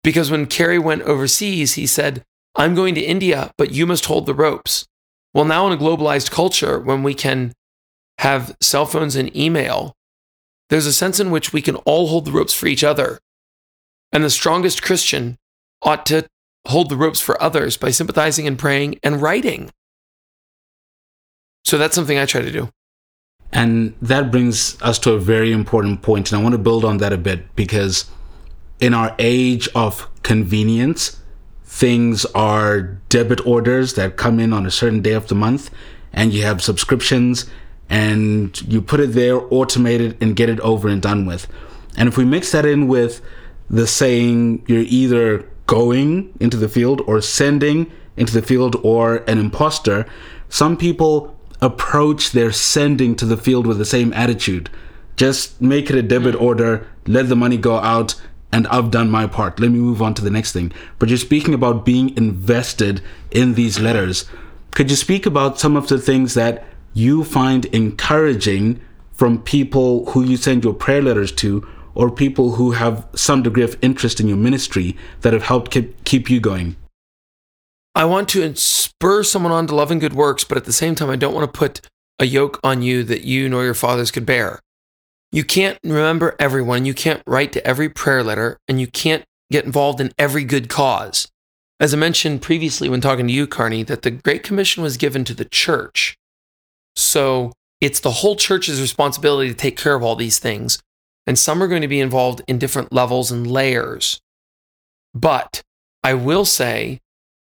Because 0.03 0.31
when 0.31 0.47
Carey 0.47 0.79
went 0.79 1.03
overseas, 1.03 1.73
he 1.73 1.85
said, 1.85 2.23
I'm 2.55 2.75
going 2.75 2.95
to 2.95 3.01
India, 3.01 3.51
but 3.57 3.71
you 3.71 3.85
must 3.85 4.05
hold 4.05 4.25
the 4.25 4.33
ropes. 4.33 4.85
Well, 5.33 5.45
now 5.45 5.67
in 5.67 5.73
a 5.73 5.77
globalized 5.77 6.31
culture, 6.31 6.79
when 6.79 7.03
we 7.03 7.13
can 7.13 7.53
have 8.19 8.55
cell 8.61 8.85
phones 8.85 9.15
and 9.15 9.35
email, 9.35 9.95
there's 10.69 10.85
a 10.85 10.93
sense 10.93 11.19
in 11.19 11.31
which 11.31 11.53
we 11.53 11.61
can 11.61 11.75
all 11.77 12.07
hold 12.07 12.25
the 12.25 12.31
ropes 12.31 12.53
for 12.53 12.67
each 12.67 12.83
other. 12.83 13.19
And 14.11 14.23
the 14.23 14.29
strongest 14.29 14.81
Christian 14.81 15.37
ought 15.81 16.05
to 16.07 16.27
hold 16.67 16.89
the 16.89 16.97
ropes 16.97 17.19
for 17.19 17.41
others 17.41 17.77
by 17.77 17.91
sympathizing 17.91 18.47
and 18.47 18.57
praying 18.57 18.99
and 19.03 19.21
writing. 19.21 19.71
So 21.65 21.77
that's 21.77 21.95
something 21.95 22.17
I 22.17 22.25
try 22.25 22.41
to 22.41 22.51
do. 22.51 22.69
And 23.51 23.93
that 24.01 24.31
brings 24.31 24.81
us 24.81 24.97
to 24.99 25.13
a 25.13 25.19
very 25.19 25.51
important 25.51 26.01
point, 26.01 26.31
and 26.31 26.39
I 26.39 26.43
want 26.43 26.53
to 26.53 26.59
build 26.59 26.83
on 26.83 26.97
that 26.97 27.13
a 27.13 27.17
bit 27.17 27.55
because 27.55 28.05
in 28.79 28.93
our 28.93 29.15
age 29.19 29.69
of 29.75 30.09
convenience, 30.23 31.19
things 31.63 32.25
are 32.33 32.81
debit 33.09 33.45
orders 33.45 33.93
that 33.93 34.17
come 34.17 34.39
in 34.39 34.53
on 34.53 34.65
a 34.65 34.71
certain 34.71 35.01
day 35.01 35.13
of 35.13 35.27
the 35.27 35.35
month, 35.35 35.69
and 36.11 36.33
you 36.33 36.43
have 36.43 36.63
subscriptions, 36.63 37.45
and 37.93 38.59
you 38.63 38.81
put 38.81 38.99
it 38.99 39.11
there, 39.13 39.39
automate 39.39 39.99
it, 39.99 40.17
and 40.19 40.35
get 40.35 40.49
it 40.49 40.59
over 40.61 40.87
and 40.87 40.99
done 40.99 41.27
with. 41.27 41.47
And 41.95 42.09
if 42.09 42.17
we 42.17 42.25
mix 42.25 42.51
that 42.51 42.65
in 42.65 42.87
with 42.87 43.21
the 43.69 43.85
saying, 43.85 44.65
you're 44.67 44.79
either 44.87 45.47
going 45.67 46.35
into 46.39 46.57
the 46.57 46.67
field 46.67 47.01
or 47.01 47.21
sending 47.21 47.91
into 48.17 48.33
the 48.33 48.41
field 48.41 48.75
or 48.81 49.17
an 49.27 49.37
imposter, 49.37 50.07
some 50.49 50.75
people 50.75 51.37
approach 51.61 52.31
their 52.31 52.51
sending 52.51 53.15
to 53.15 53.27
the 53.27 53.37
field 53.37 53.67
with 53.67 53.77
the 53.77 53.85
same 53.85 54.11
attitude. 54.13 54.71
Just 55.15 55.61
make 55.61 55.91
it 55.91 55.95
a 55.95 56.01
debit 56.01 56.33
mm. 56.33 56.41
order, 56.41 56.87
let 57.05 57.29
the 57.29 57.35
money 57.35 57.57
go 57.57 57.75
out, 57.75 58.19
and 58.51 58.65
I've 58.69 58.89
done 58.89 59.11
my 59.11 59.27
part. 59.27 59.59
Let 59.59 59.69
me 59.69 59.77
move 59.77 60.01
on 60.01 60.15
to 60.15 60.23
the 60.23 60.31
next 60.31 60.51
thing. 60.51 60.71
But 60.97 61.09
you're 61.09 61.19
speaking 61.19 61.53
about 61.53 61.85
being 61.85 62.17
invested 62.17 63.01
in 63.29 63.53
these 63.53 63.79
letters. 63.79 64.25
Could 64.71 64.89
you 64.89 64.95
speak 64.95 65.27
about 65.27 65.59
some 65.59 65.77
of 65.77 65.87
the 65.89 65.99
things 65.99 66.33
that 66.33 66.65
you 66.93 67.23
find 67.23 67.65
encouraging 67.65 68.79
from 69.11 69.41
people 69.41 70.05
who 70.11 70.23
you 70.23 70.37
send 70.37 70.63
your 70.63 70.73
prayer 70.73 71.01
letters 71.01 71.31
to 71.31 71.67
or 71.95 72.09
people 72.09 72.53
who 72.53 72.71
have 72.71 73.07
some 73.15 73.43
degree 73.43 73.63
of 73.63 73.77
interest 73.81 74.19
in 74.19 74.27
your 74.27 74.37
ministry 74.37 74.97
that 75.21 75.33
have 75.33 75.43
helped 75.43 75.77
keep, 76.03 76.29
you 76.29 76.39
going? 76.39 76.75
I 77.95 78.05
want 78.05 78.29
to 78.29 78.55
spur 78.55 79.23
someone 79.23 79.51
on 79.51 79.67
to 79.67 79.75
love 79.75 79.91
and 79.91 80.01
good 80.01 80.13
works, 80.13 80.43
but 80.43 80.57
at 80.57 80.65
the 80.65 80.73
same 80.73 80.95
time, 80.95 81.09
I 81.09 81.15
don't 81.15 81.33
want 81.33 81.51
to 81.51 81.57
put 81.57 81.81
a 82.17 82.25
yoke 82.25 82.59
on 82.63 82.81
you 82.81 83.03
that 83.03 83.23
you 83.23 83.47
nor 83.47 83.63
your 83.63 83.75
fathers 83.75 84.09
could 84.09 84.25
bear. 84.25 84.59
You 85.31 85.43
can't 85.43 85.77
remember 85.83 86.35
everyone. 86.39 86.85
You 86.85 86.93
can't 86.93 87.21
write 87.27 87.53
to 87.53 87.67
every 87.67 87.89
prayer 87.89 88.23
letter, 88.23 88.57
and 88.67 88.79
you 88.79 88.87
can't 88.87 89.23
get 89.51 89.65
involved 89.65 90.01
in 90.01 90.11
every 90.17 90.43
good 90.43 90.69
cause. 90.69 91.27
As 91.79 91.93
I 91.93 91.97
mentioned 91.97 92.41
previously 92.41 92.89
when 92.89 93.01
talking 93.01 93.27
to 93.27 93.33
you, 93.33 93.45
Carney, 93.45 93.83
that 93.83 94.01
the 94.01 94.11
Great 94.11 94.43
Commission 94.43 94.81
was 94.81 94.97
given 94.97 95.23
to 95.25 95.33
the 95.33 95.45
church. 95.45 96.15
So 96.95 97.51
it's 97.81 97.99
the 97.99 98.11
whole 98.11 98.35
church's 98.35 98.81
responsibility 98.81 99.49
to 99.49 99.55
take 99.55 99.77
care 99.77 99.95
of 99.95 100.03
all 100.03 100.15
these 100.15 100.39
things. 100.39 100.79
And 101.25 101.39
some 101.39 101.63
are 101.63 101.67
going 101.67 101.81
to 101.81 101.87
be 101.87 101.99
involved 101.99 102.41
in 102.47 102.59
different 102.59 102.91
levels 102.91 103.31
and 103.31 103.49
layers. 103.49 104.19
But 105.13 105.61
I 106.03 106.13
will 106.13 106.45
say 106.45 106.99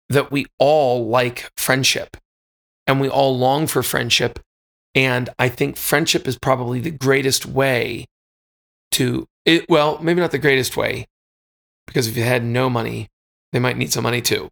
that 0.09 0.31
we 0.31 0.45
all 0.59 1.07
like 1.07 1.49
friendship 1.57 2.17
and 2.85 2.99
we 2.99 3.09
all 3.09 3.37
long 3.37 3.67
for 3.67 3.81
friendship. 3.81 4.39
And 4.93 5.29
I 5.39 5.49
think 5.49 5.75
friendship 5.75 6.27
is 6.27 6.37
probably 6.37 6.79
the 6.79 6.91
greatest 6.91 7.45
way 7.45 8.05
to 8.91 9.25
it. 9.45 9.67
Well, 9.67 9.97
maybe 10.01 10.21
not 10.21 10.31
the 10.31 10.37
greatest 10.37 10.77
way, 10.77 11.07
because 11.87 12.07
if 12.07 12.15
you 12.15 12.23
had 12.23 12.43
no 12.43 12.69
money, 12.69 13.07
they 13.51 13.59
might 13.59 13.77
need 13.77 13.91
some 13.91 14.03
money 14.03 14.21
too. 14.21 14.49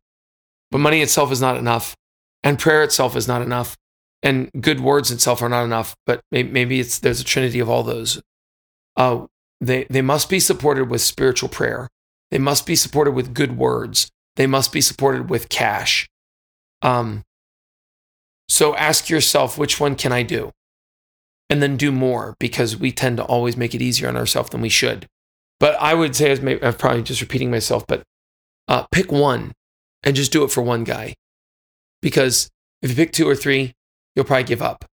But 0.72 0.80
money 0.80 1.02
itself 1.02 1.32
is 1.32 1.42
not 1.42 1.58
enough, 1.58 1.96
and 2.44 2.58
prayer 2.58 2.82
itself 2.82 3.16
is 3.16 3.28
not 3.28 3.44
enough, 3.44 3.78
and 4.24 4.52
good 4.60 4.80
words 4.80 5.12
itself 5.12 5.42
are 5.42 5.50
not 5.50 5.64
enough. 5.64 5.96
But 6.06 6.22
maybe 6.32 6.80
it's 6.80 7.00
there's 7.00 7.22
a 7.22 7.26
trinity 7.26 7.60
of 7.60 7.70
all 7.70 7.84
those. 7.84 8.22
Uh, 8.96 9.26
they 9.60 9.86
they 9.90 10.02
must 10.02 10.30
be 10.30 10.40
supported 10.40 10.90
with 10.90 11.02
spiritual 11.02 11.50
prayer. 11.50 11.88
They 12.32 12.40
must 12.40 12.66
be 12.66 12.76
supported 12.76 13.12
with 13.12 13.34
good 13.34 13.58
words. 13.58 14.10
They 14.36 14.48
must 14.48 14.72
be 14.72 14.82
supported 14.82 15.30
with 15.30 15.50
cash. 15.50 16.08
Um, 16.82 17.24
so 18.48 18.76
ask 18.76 19.10
yourself, 19.10 19.58
which 19.58 19.80
one 19.80 19.96
can 19.96 20.12
I 20.12 20.24
do? 20.24 20.52
And 21.50 21.62
then 21.62 21.78
do 21.78 21.92
more 21.92 22.36
because 22.40 22.78
we 22.78 22.92
tend 22.92 23.18
to 23.18 23.24
always 23.24 23.58
make 23.58 23.76
it 23.76 23.82
easier 23.82 24.08
on 24.08 24.16
ourselves 24.16 24.50
than 24.50 24.62
we 24.62 24.70
should. 24.70 25.08
But 25.60 25.76
I 25.80 25.94
would 25.94 26.16
say, 26.16 26.32
I'm 26.32 26.74
probably 26.74 27.04
just 27.04 27.22
repeating 27.22 27.52
myself, 27.52 27.86
but 27.88 28.04
uh, 28.68 28.86
pick 28.92 29.12
one 29.12 29.52
and 30.04 30.16
just 30.16 30.32
do 30.32 30.44
it 30.44 30.52
for 30.52 30.62
one 30.62 30.84
guy. 30.84 31.14
Because 32.02 32.50
if 32.82 32.90
you 32.90 32.96
pick 32.96 33.12
two 33.12 33.28
or 33.28 33.36
three, 33.36 33.74
you'll 34.16 34.26
probably 34.26 34.44
give 34.44 34.62
up. 34.62 34.86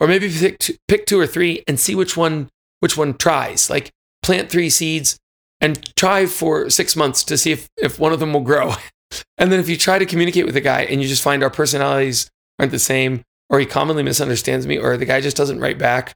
Or 0.00 0.06
maybe 0.06 0.26
if 0.26 0.34
you 0.34 0.48
pick 0.48 0.58
two, 0.58 0.74
pick 0.88 1.06
two 1.06 1.18
or 1.18 1.26
three 1.26 1.62
and 1.66 1.78
see 1.78 1.94
which 1.94 2.16
one 2.16 2.48
which 2.80 2.96
one 2.96 3.14
tries. 3.14 3.70
Like 3.70 3.90
plant 4.22 4.50
three 4.50 4.70
seeds 4.70 5.18
and 5.60 5.94
try 5.96 6.26
for 6.26 6.68
six 6.68 6.96
months 6.96 7.24
to 7.24 7.38
see 7.38 7.52
if, 7.52 7.68
if 7.76 7.98
one 7.98 8.12
of 8.12 8.20
them 8.20 8.32
will 8.32 8.40
grow. 8.40 8.74
and 9.38 9.50
then 9.50 9.60
if 9.60 9.68
you 9.68 9.76
try 9.76 9.98
to 9.98 10.06
communicate 10.06 10.46
with 10.46 10.56
a 10.56 10.60
guy 10.60 10.82
and 10.82 11.00
you 11.00 11.08
just 11.08 11.22
find 11.22 11.42
our 11.42 11.50
personalities 11.50 12.30
aren't 12.58 12.72
the 12.72 12.78
same, 12.78 13.22
or 13.50 13.58
he 13.58 13.66
commonly 13.66 14.02
misunderstands 14.02 14.66
me, 14.66 14.78
or 14.78 14.96
the 14.96 15.04
guy 15.04 15.20
just 15.20 15.36
doesn't 15.36 15.60
write 15.60 15.78
back, 15.78 16.14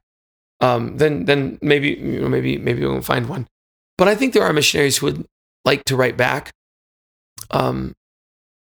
um, 0.61 0.97
then 0.97 1.25
then 1.25 1.57
maybe 1.61 1.89
you 1.89 2.21
know, 2.21 2.29
maybe 2.29 2.57
maybe 2.57 2.81
we 2.81 2.87
won't 2.87 3.05
find 3.05 3.29
one. 3.29 3.47
But 3.97 4.07
I 4.07 4.15
think 4.15 4.33
there 4.33 4.43
are 4.43 4.53
missionaries 4.53 4.97
who 4.97 5.07
would 5.07 5.25
like 5.65 5.83
to 5.85 5.95
write 5.95 6.17
back, 6.17 6.51
um, 7.51 7.93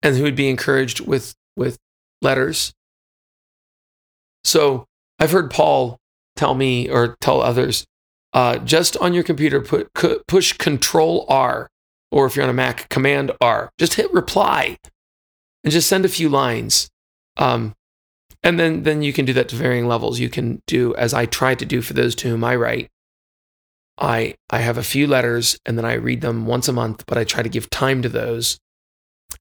and 0.01 0.15
who 0.15 0.23
would 0.23 0.35
be 0.35 0.49
encouraged 0.49 1.01
with 1.01 1.35
with 1.55 1.77
letters. 2.21 2.73
So 4.45 4.85
I've 5.19 5.31
heard 5.31 5.51
Paul 5.51 5.99
tell 6.35 6.53
me 6.53 6.89
or 6.89 7.17
tell 7.19 7.41
others, 7.41 7.85
uh, 8.33 8.59
just 8.59 8.95
on 8.97 9.13
your 9.13 9.23
computer, 9.23 9.59
put 9.59 9.89
push 10.27 10.53
Control 10.53 11.25
R 11.27 11.69
or 12.11 12.25
if 12.25 12.35
you're 12.35 12.43
on 12.43 12.49
a 12.49 12.53
Mac, 12.53 12.87
Command 12.89 13.31
R. 13.41 13.71
Just 13.77 13.95
hit 13.95 14.13
reply 14.13 14.77
and 15.63 15.73
just 15.73 15.89
send 15.89 16.05
a 16.05 16.09
few 16.09 16.29
lines. 16.29 16.89
Um, 17.37 17.73
and 18.43 18.59
then 18.59 18.83
then 18.83 19.01
you 19.01 19.11
can 19.11 19.25
do 19.25 19.33
that 19.33 19.49
to 19.49 19.55
varying 19.55 19.87
levels. 19.87 20.19
You 20.19 20.29
can 20.29 20.61
do 20.67 20.95
as 20.95 21.13
I 21.13 21.25
try 21.25 21.55
to 21.55 21.65
do 21.65 21.81
for 21.81 21.93
those 21.93 22.13
to 22.15 22.29
whom 22.29 22.43
I 22.43 22.55
write. 22.55 22.89
I 23.97 24.35
I 24.49 24.59
have 24.59 24.77
a 24.77 24.83
few 24.83 25.07
letters 25.07 25.57
and 25.65 25.77
then 25.77 25.85
I 25.85 25.93
read 25.93 26.21
them 26.21 26.45
once 26.45 26.67
a 26.67 26.73
month, 26.73 27.05
but 27.07 27.17
I 27.17 27.23
try 27.23 27.41
to 27.41 27.49
give 27.49 27.69
time 27.69 28.01
to 28.03 28.09
those. 28.09 28.59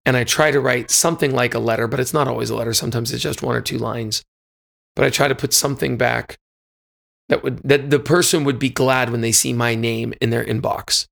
And 0.06 0.16
I 0.16 0.24
try 0.24 0.50
to 0.50 0.60
write 0.60 0.90
something 0.90 1.34
like 1.34 1.54
a 1.54 1.58
letter, 1.58 1.86
but 1.86 2.00
it's 2.00 2.14
not 2.14 2.28
always 2.28 2.50
a 2.50 2.56
letter. 2.56 2.72
Sometimes 2.72 3.12
it's 3.12 3.22
just 3.22 3.42
one 3.42 3.54
or 3.54 3.60
two 3.60 3.78
lines. 3.78 4.24
But 4.96 5.04
I 5.04 5.10
try 5.10 5.28
to 5.28 5.34
put 5.34 5.52
something 5.52 5.96
back 5.96 6.38
that 7.28 7.42
would 7.42 7.60
that 7.64 7.90
the 7.90 7.98
person 7.98 8.44
would 8.44 8.58
be 8.58 8.70
glad 8.70 9.10
when 9.10 9.20
they 9.20 9.32
see 9.32 9.52
my 9.52 9.74
name 9.74 10.14
in 10.20 10.30
their 10.30 10.44
inbox. 10.44 11.06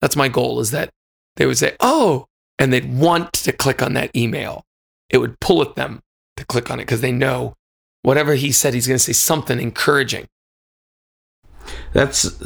That's 0.00 0.16
my 0.16 0.28
goal 0.28 0.60
is 0.60 0.70
that 0.70 0.90
they 1.36 1.46
would 1.46 1.58
say, 1.58 1.76
"Oh," 1.80 2.26
and 2.58 2.72
they'd 2.72 2.92
want 2.92 3.32
to 3.34 3.52
click 3.52 3.82
on 3.82 3.94
that 3.94 4.14
email. 4.14 4.64
It 5.10 5.18
would 5.18 5.40
pull 5.40 5.62
at 5.62 5.76
them 5.76 6.00
to 6.36 6.44
click 6.44 6.70
on 6.70 6.78
it 6.78 6.84
because 6.84 7.00
they 7.00 7.12
know 7.12 7.54
whatever 8.02 8.34
he 8.34 8.52
said 8.52 8.74
he's 8.74 8.86
going 8.86 8.98
to 8.98 9.02
say 9.02 9.12
something 9.12 9.60
encouraging. 9.60 10.26
That's 11.92 12.40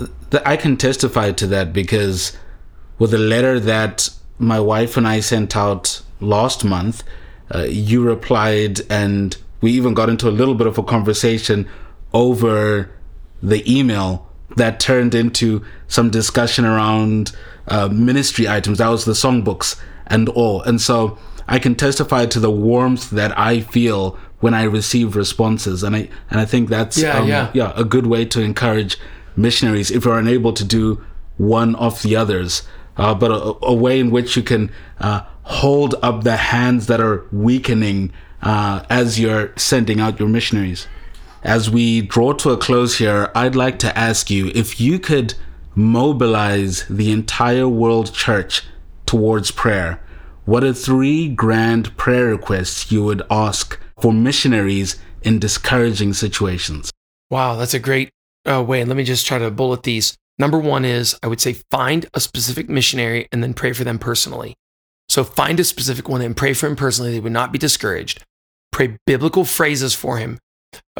I 0.44 0.56
can 0.56 0.76
testify 0.76 1.32
to 1.32 1.46
that 1.48 1.72
because 1.72 2.36
with 2.98 3.10
the 3.10 3.18
letter 3.18 3.60
that 3.60 4.08
my 4.38 4.60
wife 4.60 4.96
and 4.96 5.06
I 5.06 5.20
sent 5.20 5.56
out 5.56 6.00
last 6.20 6.64
month, 6.64 7.02
uh, 7.54 7.66
you 7.68 8.02
replied 8.02 8.80
and 8.88 9.36
we 9.60 9.72
even 9.72 9.94
got 9.94 10.08
into 10.08 10.28
a 10.28 10.30
little 10.30 10.54
bit 10.54 10.66
of 10.66 10.78
a 10.78 10.82
conversation 10.82 11.68
over 12.12 12.90
the 13.42 13.62
email 13.70 14.26
that 14.56 14.80
turned 14.80 15.14
into 15.14 15.64
some 15.86 16.10
discussion 16.10 16.64
around 16.64 17.32
uh, 17.68 17.88
ministry 17.88 18.48
items. 18.48 18.78
That 18.78 18.88
was 18.88 19.04
the 19.04 19.12
songbooks 19.12 19.80
and 20.06 20.28
all. 20.30 20.62
And 20.62 20.80
so 20.80 21.18
I 21.46 21.58
can 21.58 21.74
testify 21.74 22.26
to 22.26 22.40
the 22.40 22.50
warmth 22.50 23.10
that 23.10 23.36
I 23.38 23.60
feel 23.60 24.18
when 24.40 24.54
I 24.54 24.64
receive 24.64 25.16
responses. 25.16 25.82
And 25.82 25.94
I, 25.94 26.08
and 26.30 26.40
I 26.40 26.44
think 26.44 26.68
that's, 26.68 26.98
yeah, 26.98 27.18
um, 27.18 27.28
yeah. 27.28 27.50
yeah, 27.54 27.72
a 27.76 27.84
good 27.84 28.06
way 28.06 28.24
to 28.26 28.40
encourage 28.40 28.98
missionaries 29.36 29.90
if 29.90 30.04
you're 30.04 30.18
unable 30.18 30.52
to 30.54 30.64
do 30.64 31.04
one 31.36 31.74
of 31.76 32.02
the 32.02 32.16
others. 32.16 32.62
Uh, 32.96 33.14
but 33.14 33.30
a, 33.30 33.66
a, 33.66 33.74
way 33.74 34.00
in 34.00 34.10
which 34.10 34.36
you 34.36 34.42
can 34.42 34.70
uh, 34.98 35.22
hold 35.44 35.94
up 36.02 36.24
the 36.24 36.36
hands 36.36 36.86
that 36.88 37.00
are 37.00 37.24
weakening 37.32 38.12
uh, 38.42 38.84
as 38.88 39.18
you're 39.18 39.52
sending 39.56 40.00
out 40.00 40.18
your 40.18 40.28
missionaries. 40.28 40.86
As 41.42 41.70
we 41.70 42.02
draw 42.02 42.32
to 42.34 42.50
a 42.50 42.58
close 42.58 42.98
here, 42.98 43.30
I'd 43.34 43.56
like 43.56 43.78
to 43.80 43.98
ask 43.98 44.30
you 44.30 44.52
if 44.54 44.80
you 44.80 44.98
could 44.98 45.34
mobilize 45.74 46.86
the 46.88 47.10
entire 47.12 47.68
world 47.68 48.12
church 48.12 48.62
towards 49.06 49.50
prayer, 49.50 50.02
what 50.44 50.64
are 50.64 50.72
three 50.72 51.28
grand 51.28 51.96
prayer 51.96 52.26
requests 52.26 52.90
you 52.90 53.04
would 53.04 53.22
ask 53.30 53.78
for 53.98 54.12
missionaries 54.12 54.98
in 55.22 55.38
discouraging 55.38 56.12
situations? 56.12 56.90
Wow, 57.30 57.56
that's 57.56 57.74
a 57.74 57.78
great 57.78 58.10
uh, 58.46 58.62
way. 58.62 58.80
And 58.80 58.88
let 58.88 58.96
me 58.96 59.04
just 59.04 59.26
try 59.26 59.38
to 59.38 59.50
bullet 59.50 59.82
these. 59.82 60.16
Number 60.38 60.58
one 60.58 60.84
is 60.84 61.16
I 61.22 61.28
would 61.28 61.40
say 61.40 61.54
find 61.70 62.06
a 62.14 62.20
specific 62.20 62.68
missionary 62.68 63.28
and 63.30 63.42
then 63.42 63.54
pray 63.54 63.72
for 63.72 63.84
them 63.84 63.98
personally. 63.98 64.54
So 65.08 65.24
find 65.24 65.58
a 65.60 65.64
specific 65.64 66.08
one 66.08 66.22
and 66.22 66.36
pray 66.36 66.54
for 66.54 66.66
him 66.66 66.76
personally. 66.76 67.12
They 67.12 67.20
would 67.20 67.32
not 67.32 67.52
be 67.52 67.58
discouraged. 67.58 68.24
Pray 68.80 68.96
biblical 69.04 69.44
phrases 69.44 69.94
for 69.94 70.16
him 70.16 70.38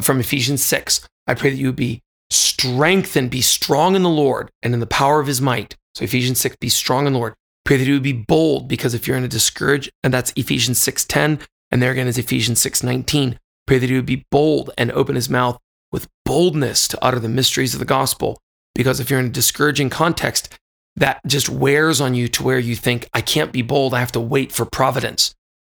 from 0.02 0.20
Ephesians 0.20 0.62
6. 0.62 1.08
I 1.26 1.32
pray 1.32 1.48
that 1.48 1.56
you 1.56 1.68
would 1.68 1.76
be 1.76 2.02
strengthened, 2.28 3.30
be 3.30 3.40
strong 3.40 3.96
in 3.96 4.02
the 4.02 4.10
Lord 4.10 4.50
and 4.62 4.74
in 4.74 4.80
the 4.80 4.86
power 4.86 5.18
of 5.18 5.26
his 5.26 5.40
might. 5.40 5.76
So 5.94 6.04
Ephesians 6.04 6.38
6, 6.42 6.56
be 6.56 6.68
strong 6.68 7.06
in 7.06 7.14
the 7.14 7.18
Lord. 7.18 7.32
Pray 7.64 7.78
that 7.78 7.86
you 7.86 7.94
would 7.94 8.02
be 8.02 8.12
bold 8.12 8.68
because 8.68 8.92
if 8.92 9.08
you're 9.08 9.16
in 9.16 9.24
a 9.24 9.28
discourage, 9.28 9.88
and 10.04 10.12
that's 10.12 10.30
Ephesians 10.36 10.78
6.10, 10.78 11.40
and 11.70 11.80
there 11.80 11.90
again 11.90 12.06
is 12.06 12.18
Ephesians 12.18 12.62
6.19. 12.62 13.38
Pray 13.66 13.78
that 13.78 13.88
he 13.88 13.96
would 13.96 14.04
be 14.04 14.26
bold 14.30 14.70
and 14.76 14.92
open 14.92 15.14
his 15.14 15.30
mouth 15.30 15.58
with 15.90 16.06
boldness 16.26 16.86
to 16.88 17.02
utter 17.02 17.18
the 17.18 17.30
mysteries 17.30 17.72
of 17.72 17.80
the 17.80 17.86
gospel. 17.86 18.38
Because 18.74 19.00
if 19.00 19.08
you're 19.08 19.20
in 19.20 19.24
a 19.24 19.30
discouraging 19.30 19.88
context, 19.88 20.54
that 20.96 21.22
just 21.26 21.48
wears 21.48 21.98
on 21.98 22.14
you 22.14 22.28
to 22.28 22.42
where 22.42 22.58
you 22.58 22.76
think, 22.76 23.08
I 23.14 23.22
can't 23.22 23.52
be 23.52 23.62
bold. 23.62 23.94
I 23.94 24.00
have 24.00 24.12
to 24.12 24.20
wait 24.20 24.52
for 24.52 24.66
providence. 24.66 25.34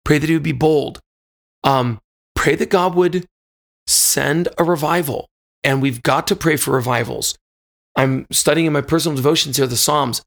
Pray 0.06 0.16
that 0.16 0.30
he 0.30 0.34
would 0.34 0.42
be 0.42 0.52
bold. 0.52 0.98
Um, 1.64 2.00
pray 2.34 2.54
that 2.54 2.70
God 2.70 2.94
would 2.94 3.26
send 3.86 4.48
a 4.58 4.64
revival. 4.64 5.28
And 5.62 5.82
we've 5.82 6.02
got 6.02 6.26
to 6.28 6.36
pray 6.36 6.56
for 6.56 6.72
revivals. 6.72 7.36
I'm 7.96 8.26
studying 8.30 8.66
in 8.66 8.72
my 8.72 8.80
personal 8.80 9.16
devotions 9.16 9.56
here 9.56 9.66
the 9.66 9.76
Psalms. 9.76 10.22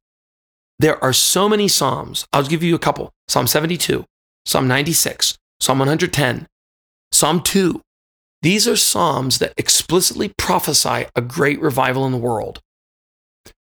There 0.79 1.01
are 1.03 1.13
so 1.13 1.47
many 1.47 1.67
Psalms. 1.67 2.25
I'll 2.33 2.43
give 2.43 2.63
you 2.63 2.75
a 2.75 2.79
couple 2.79 3.11
Psalm 3.27 3.47
72, 3.47 4.05
Psalm 4.45 4.67
96, 4.67 5.37
Psalm 5.59 5.79
110, 5.79 6.47
Psalm 7.11 7.41
2. 7.41 7.81
These 8.41 8.67
are 8.67 8.75
Psalms 8.75 9.39
that 9.39 9.53
explicitly 9.57 10.33
prophesy 10.37 11.05
a 11.15 11.21
great 11.21 11.61
revival 11.61 12.05
in 12.05 12.11
the 12.11 12.17
world. 12.17 12.59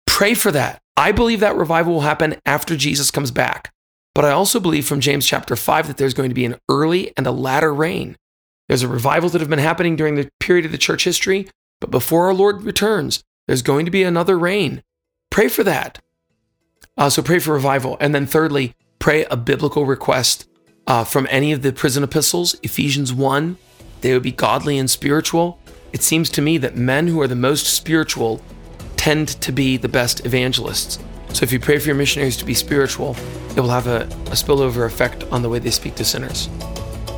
Pray 0.07 0.35
for 0.35 0.51
that. 0.51 0.81
I 0.97 1.13
believe 1.13 1.41
that 1.41 1.57
revival 1.57 1.95
will 1.95 2.01
happen 2.01 2.37
after 2.47 2.77
Jesus 2.77 3.11
comes 3.11 3.31
back. 3.31 3.71
But 4.15 4.25
I 4.25 4.31
also 4.31 4.61
believe 4.61 4.87
from 4.87 5.01
James 5.01 5.27
chapter 5.27 5.57
5 5.57 5.87
that 5.87 5.97
there's 5.97 6.15
going 6.15 6.31
to 6.31 6.35
be 6.35 6.45
an 6.45 6.57
early 6.69 7.13
and 7.17 7.27
a 7.27 7.31
latter 7.31 7.73
rain. 7.73 8.17
There's 8.69 8.83
a 8.83 8.89
revival 8.89 9.29
that 9.31 9.41
have 9.41 9.51
been 9.51 9.59
happening 9.59 9.97
during 9.97 10.15
the 10.15 10.31
period 10.41 10.65
of 10.65 10.73
the 10.73 10.79
church 10.79 11.05
history, 11.05 11.49
but 11.81 11.91
before 11.91 12.27
our 12.27 12.35
Lord 12.35 12.63
returns, 12.63 13.23
there's 13.47 13.63
going 13.63 13.85
to 13.85 13.91
be 13.91 14.03
another 14.03 14.39
rain. 14.39 14.83
Pray 15.31 15.49
for 15.49 15.65
that. 15.65 16.01
Uh, 16.97 17.11
so 17.11 17.23
pray 17.23 17.39
for 17.39 17.55
revival. 17.55 17.97
And 18.01 18.15
then 18.15 18.27
thirdly, 18.27 18.75
pray 18.99 19.25
a 19.25 19.37
biblical 19.37 19.87
request 19.87 20.49
uh, 20.87 21.05
from 21.05 21.27
any 21.31 21.53
of 21.53 21.63
the 21.63 21.73
prison 21.73 22.05
epistles, 22.05 22.55
Ephesians 22.63 23.13
1. 23.13 23.57
They 24.01 24.13
would 24.13 24.23
be 24.23 24.33
godly 24.33 24.79
and 24.79 24.91
spiritual. 24.91 25.59
It 25.93 26.03
seems 26.03 26.31
to 26.31 26.43
me 26.43 26.59
that 26.59 26.77
men 26.77 27.07
who 27.07 27.21
are 27.21 27.29
the 27.29 27.35
most 27.35 27.67
spiritual 27.67 28.43
tend 28.97 29.29
to 29.29 29.51
be 29.51 29.77
the 29.77 29.89
best 29.89 30.25
evangelists. 30.27 30.99
So 31.33 31.45
if 31.45 31.53
you 31.53 31.61
pray 31.61 31.79
for 31.79 31.87
your 31.87 31.97
missionaries 31.97 32.37
to 32.39 32.45
be 32.45 32.55
spiritual, 32.55 33.17
it 33.57 33.61
will 33.61 33.69
have 33.71 33.87
a, 33.87 34.03
a 34.03 34.37
spillover 34.37 34.87
effect 34.87 35.25
on 35.33 35.43
the 35.43 35.49
way 35.49 35.59
they 35.59 35.71
speak 35.71 35.95
to 35.97 36.05
sinners. 36.05 36.47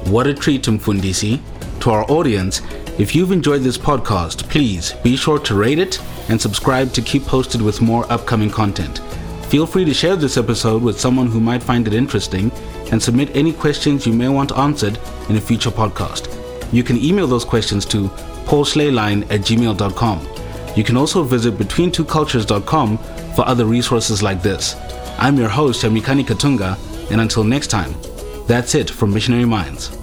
What 0.07 0.27
a 0.27 0.35
treat, 0.35 0.63
Mfundisi. 0.63 1.41
To 1.81 1.91
our 1.91 2.09
audience, 2.11 2.63
if 2.99 3.15
you've 3.15 3.33
enjoyed 3.33 3.63
this 3.63 3.79
podcast, 3.79 4.49
please 4.49 4.93
be 5.03 5.17
sure 5.17 5.39
to 5.41 5.55
rate 5.55 5.79
it 5.79 6.01
and 6.29 6.41
subscribe 6.41 6.93
to 6.93 7.03
keep 7.03 7.25
posted 7.25 7.61
with 7.61 7.81
more 7.81 8.11
upcoming 8.13 8.51
content. 8.51 8.99
Feel 9.47 9.67
free 9.67 9.85
to 9.85 9.95
share 9.95 10.17
this 10.17 10.37
episode 10.37 10.83
with 10.83 11.01
someone 11.01 11.27
who 11.27 11.41
might 11.41 11.63
find 11.63 11.87
it 11.87 11.95
interesting 11.95 12.53
and 12.91 13.03
submit 13.03 13.35
any 13.35 13.53
questions 13.53 14.07
you 14.07 14.13
may 14.13 14.29
want 14.29 14.53
answered 14.53 14.99
in 15.29 15.37
a 15.37 15.41
future 15.41 15.71
podcast. 15.71 16.29
You 16.73 16.83
can 16.83 16.97
email 16.99 17.27
those 17.27 17.45
questions 17.45 17.85
to 17.87 18.09
paulslayline 18.47 19.23
at 19.25 19.41
gmail.com. 19.41 20.29
You 20.77 20.85
can 20.85 20.97
also 20.97 21.23
visit 21.23 21.55
betweentwocultures.com 21.55 22.99
for 23.35 23.47
other 23.47 23.65
resources 23.65 24.23
like 24.23 24.43
this. 24.43 24.77
I'm 25.19 25.37
your 25.37 25.49
host, 25.49 25.83
Yamikani 25.85 26.25
Katunga, 26.25 26.77
and 27.11 27.21
until 27.21 27.45
next 27.45 27.69
time, 27.69 27.95
that's 28.47 28.75
it 28.75 28.91
from 28.91 29.13
Missionary 29.13 29.45
Minds. 29.45 30.02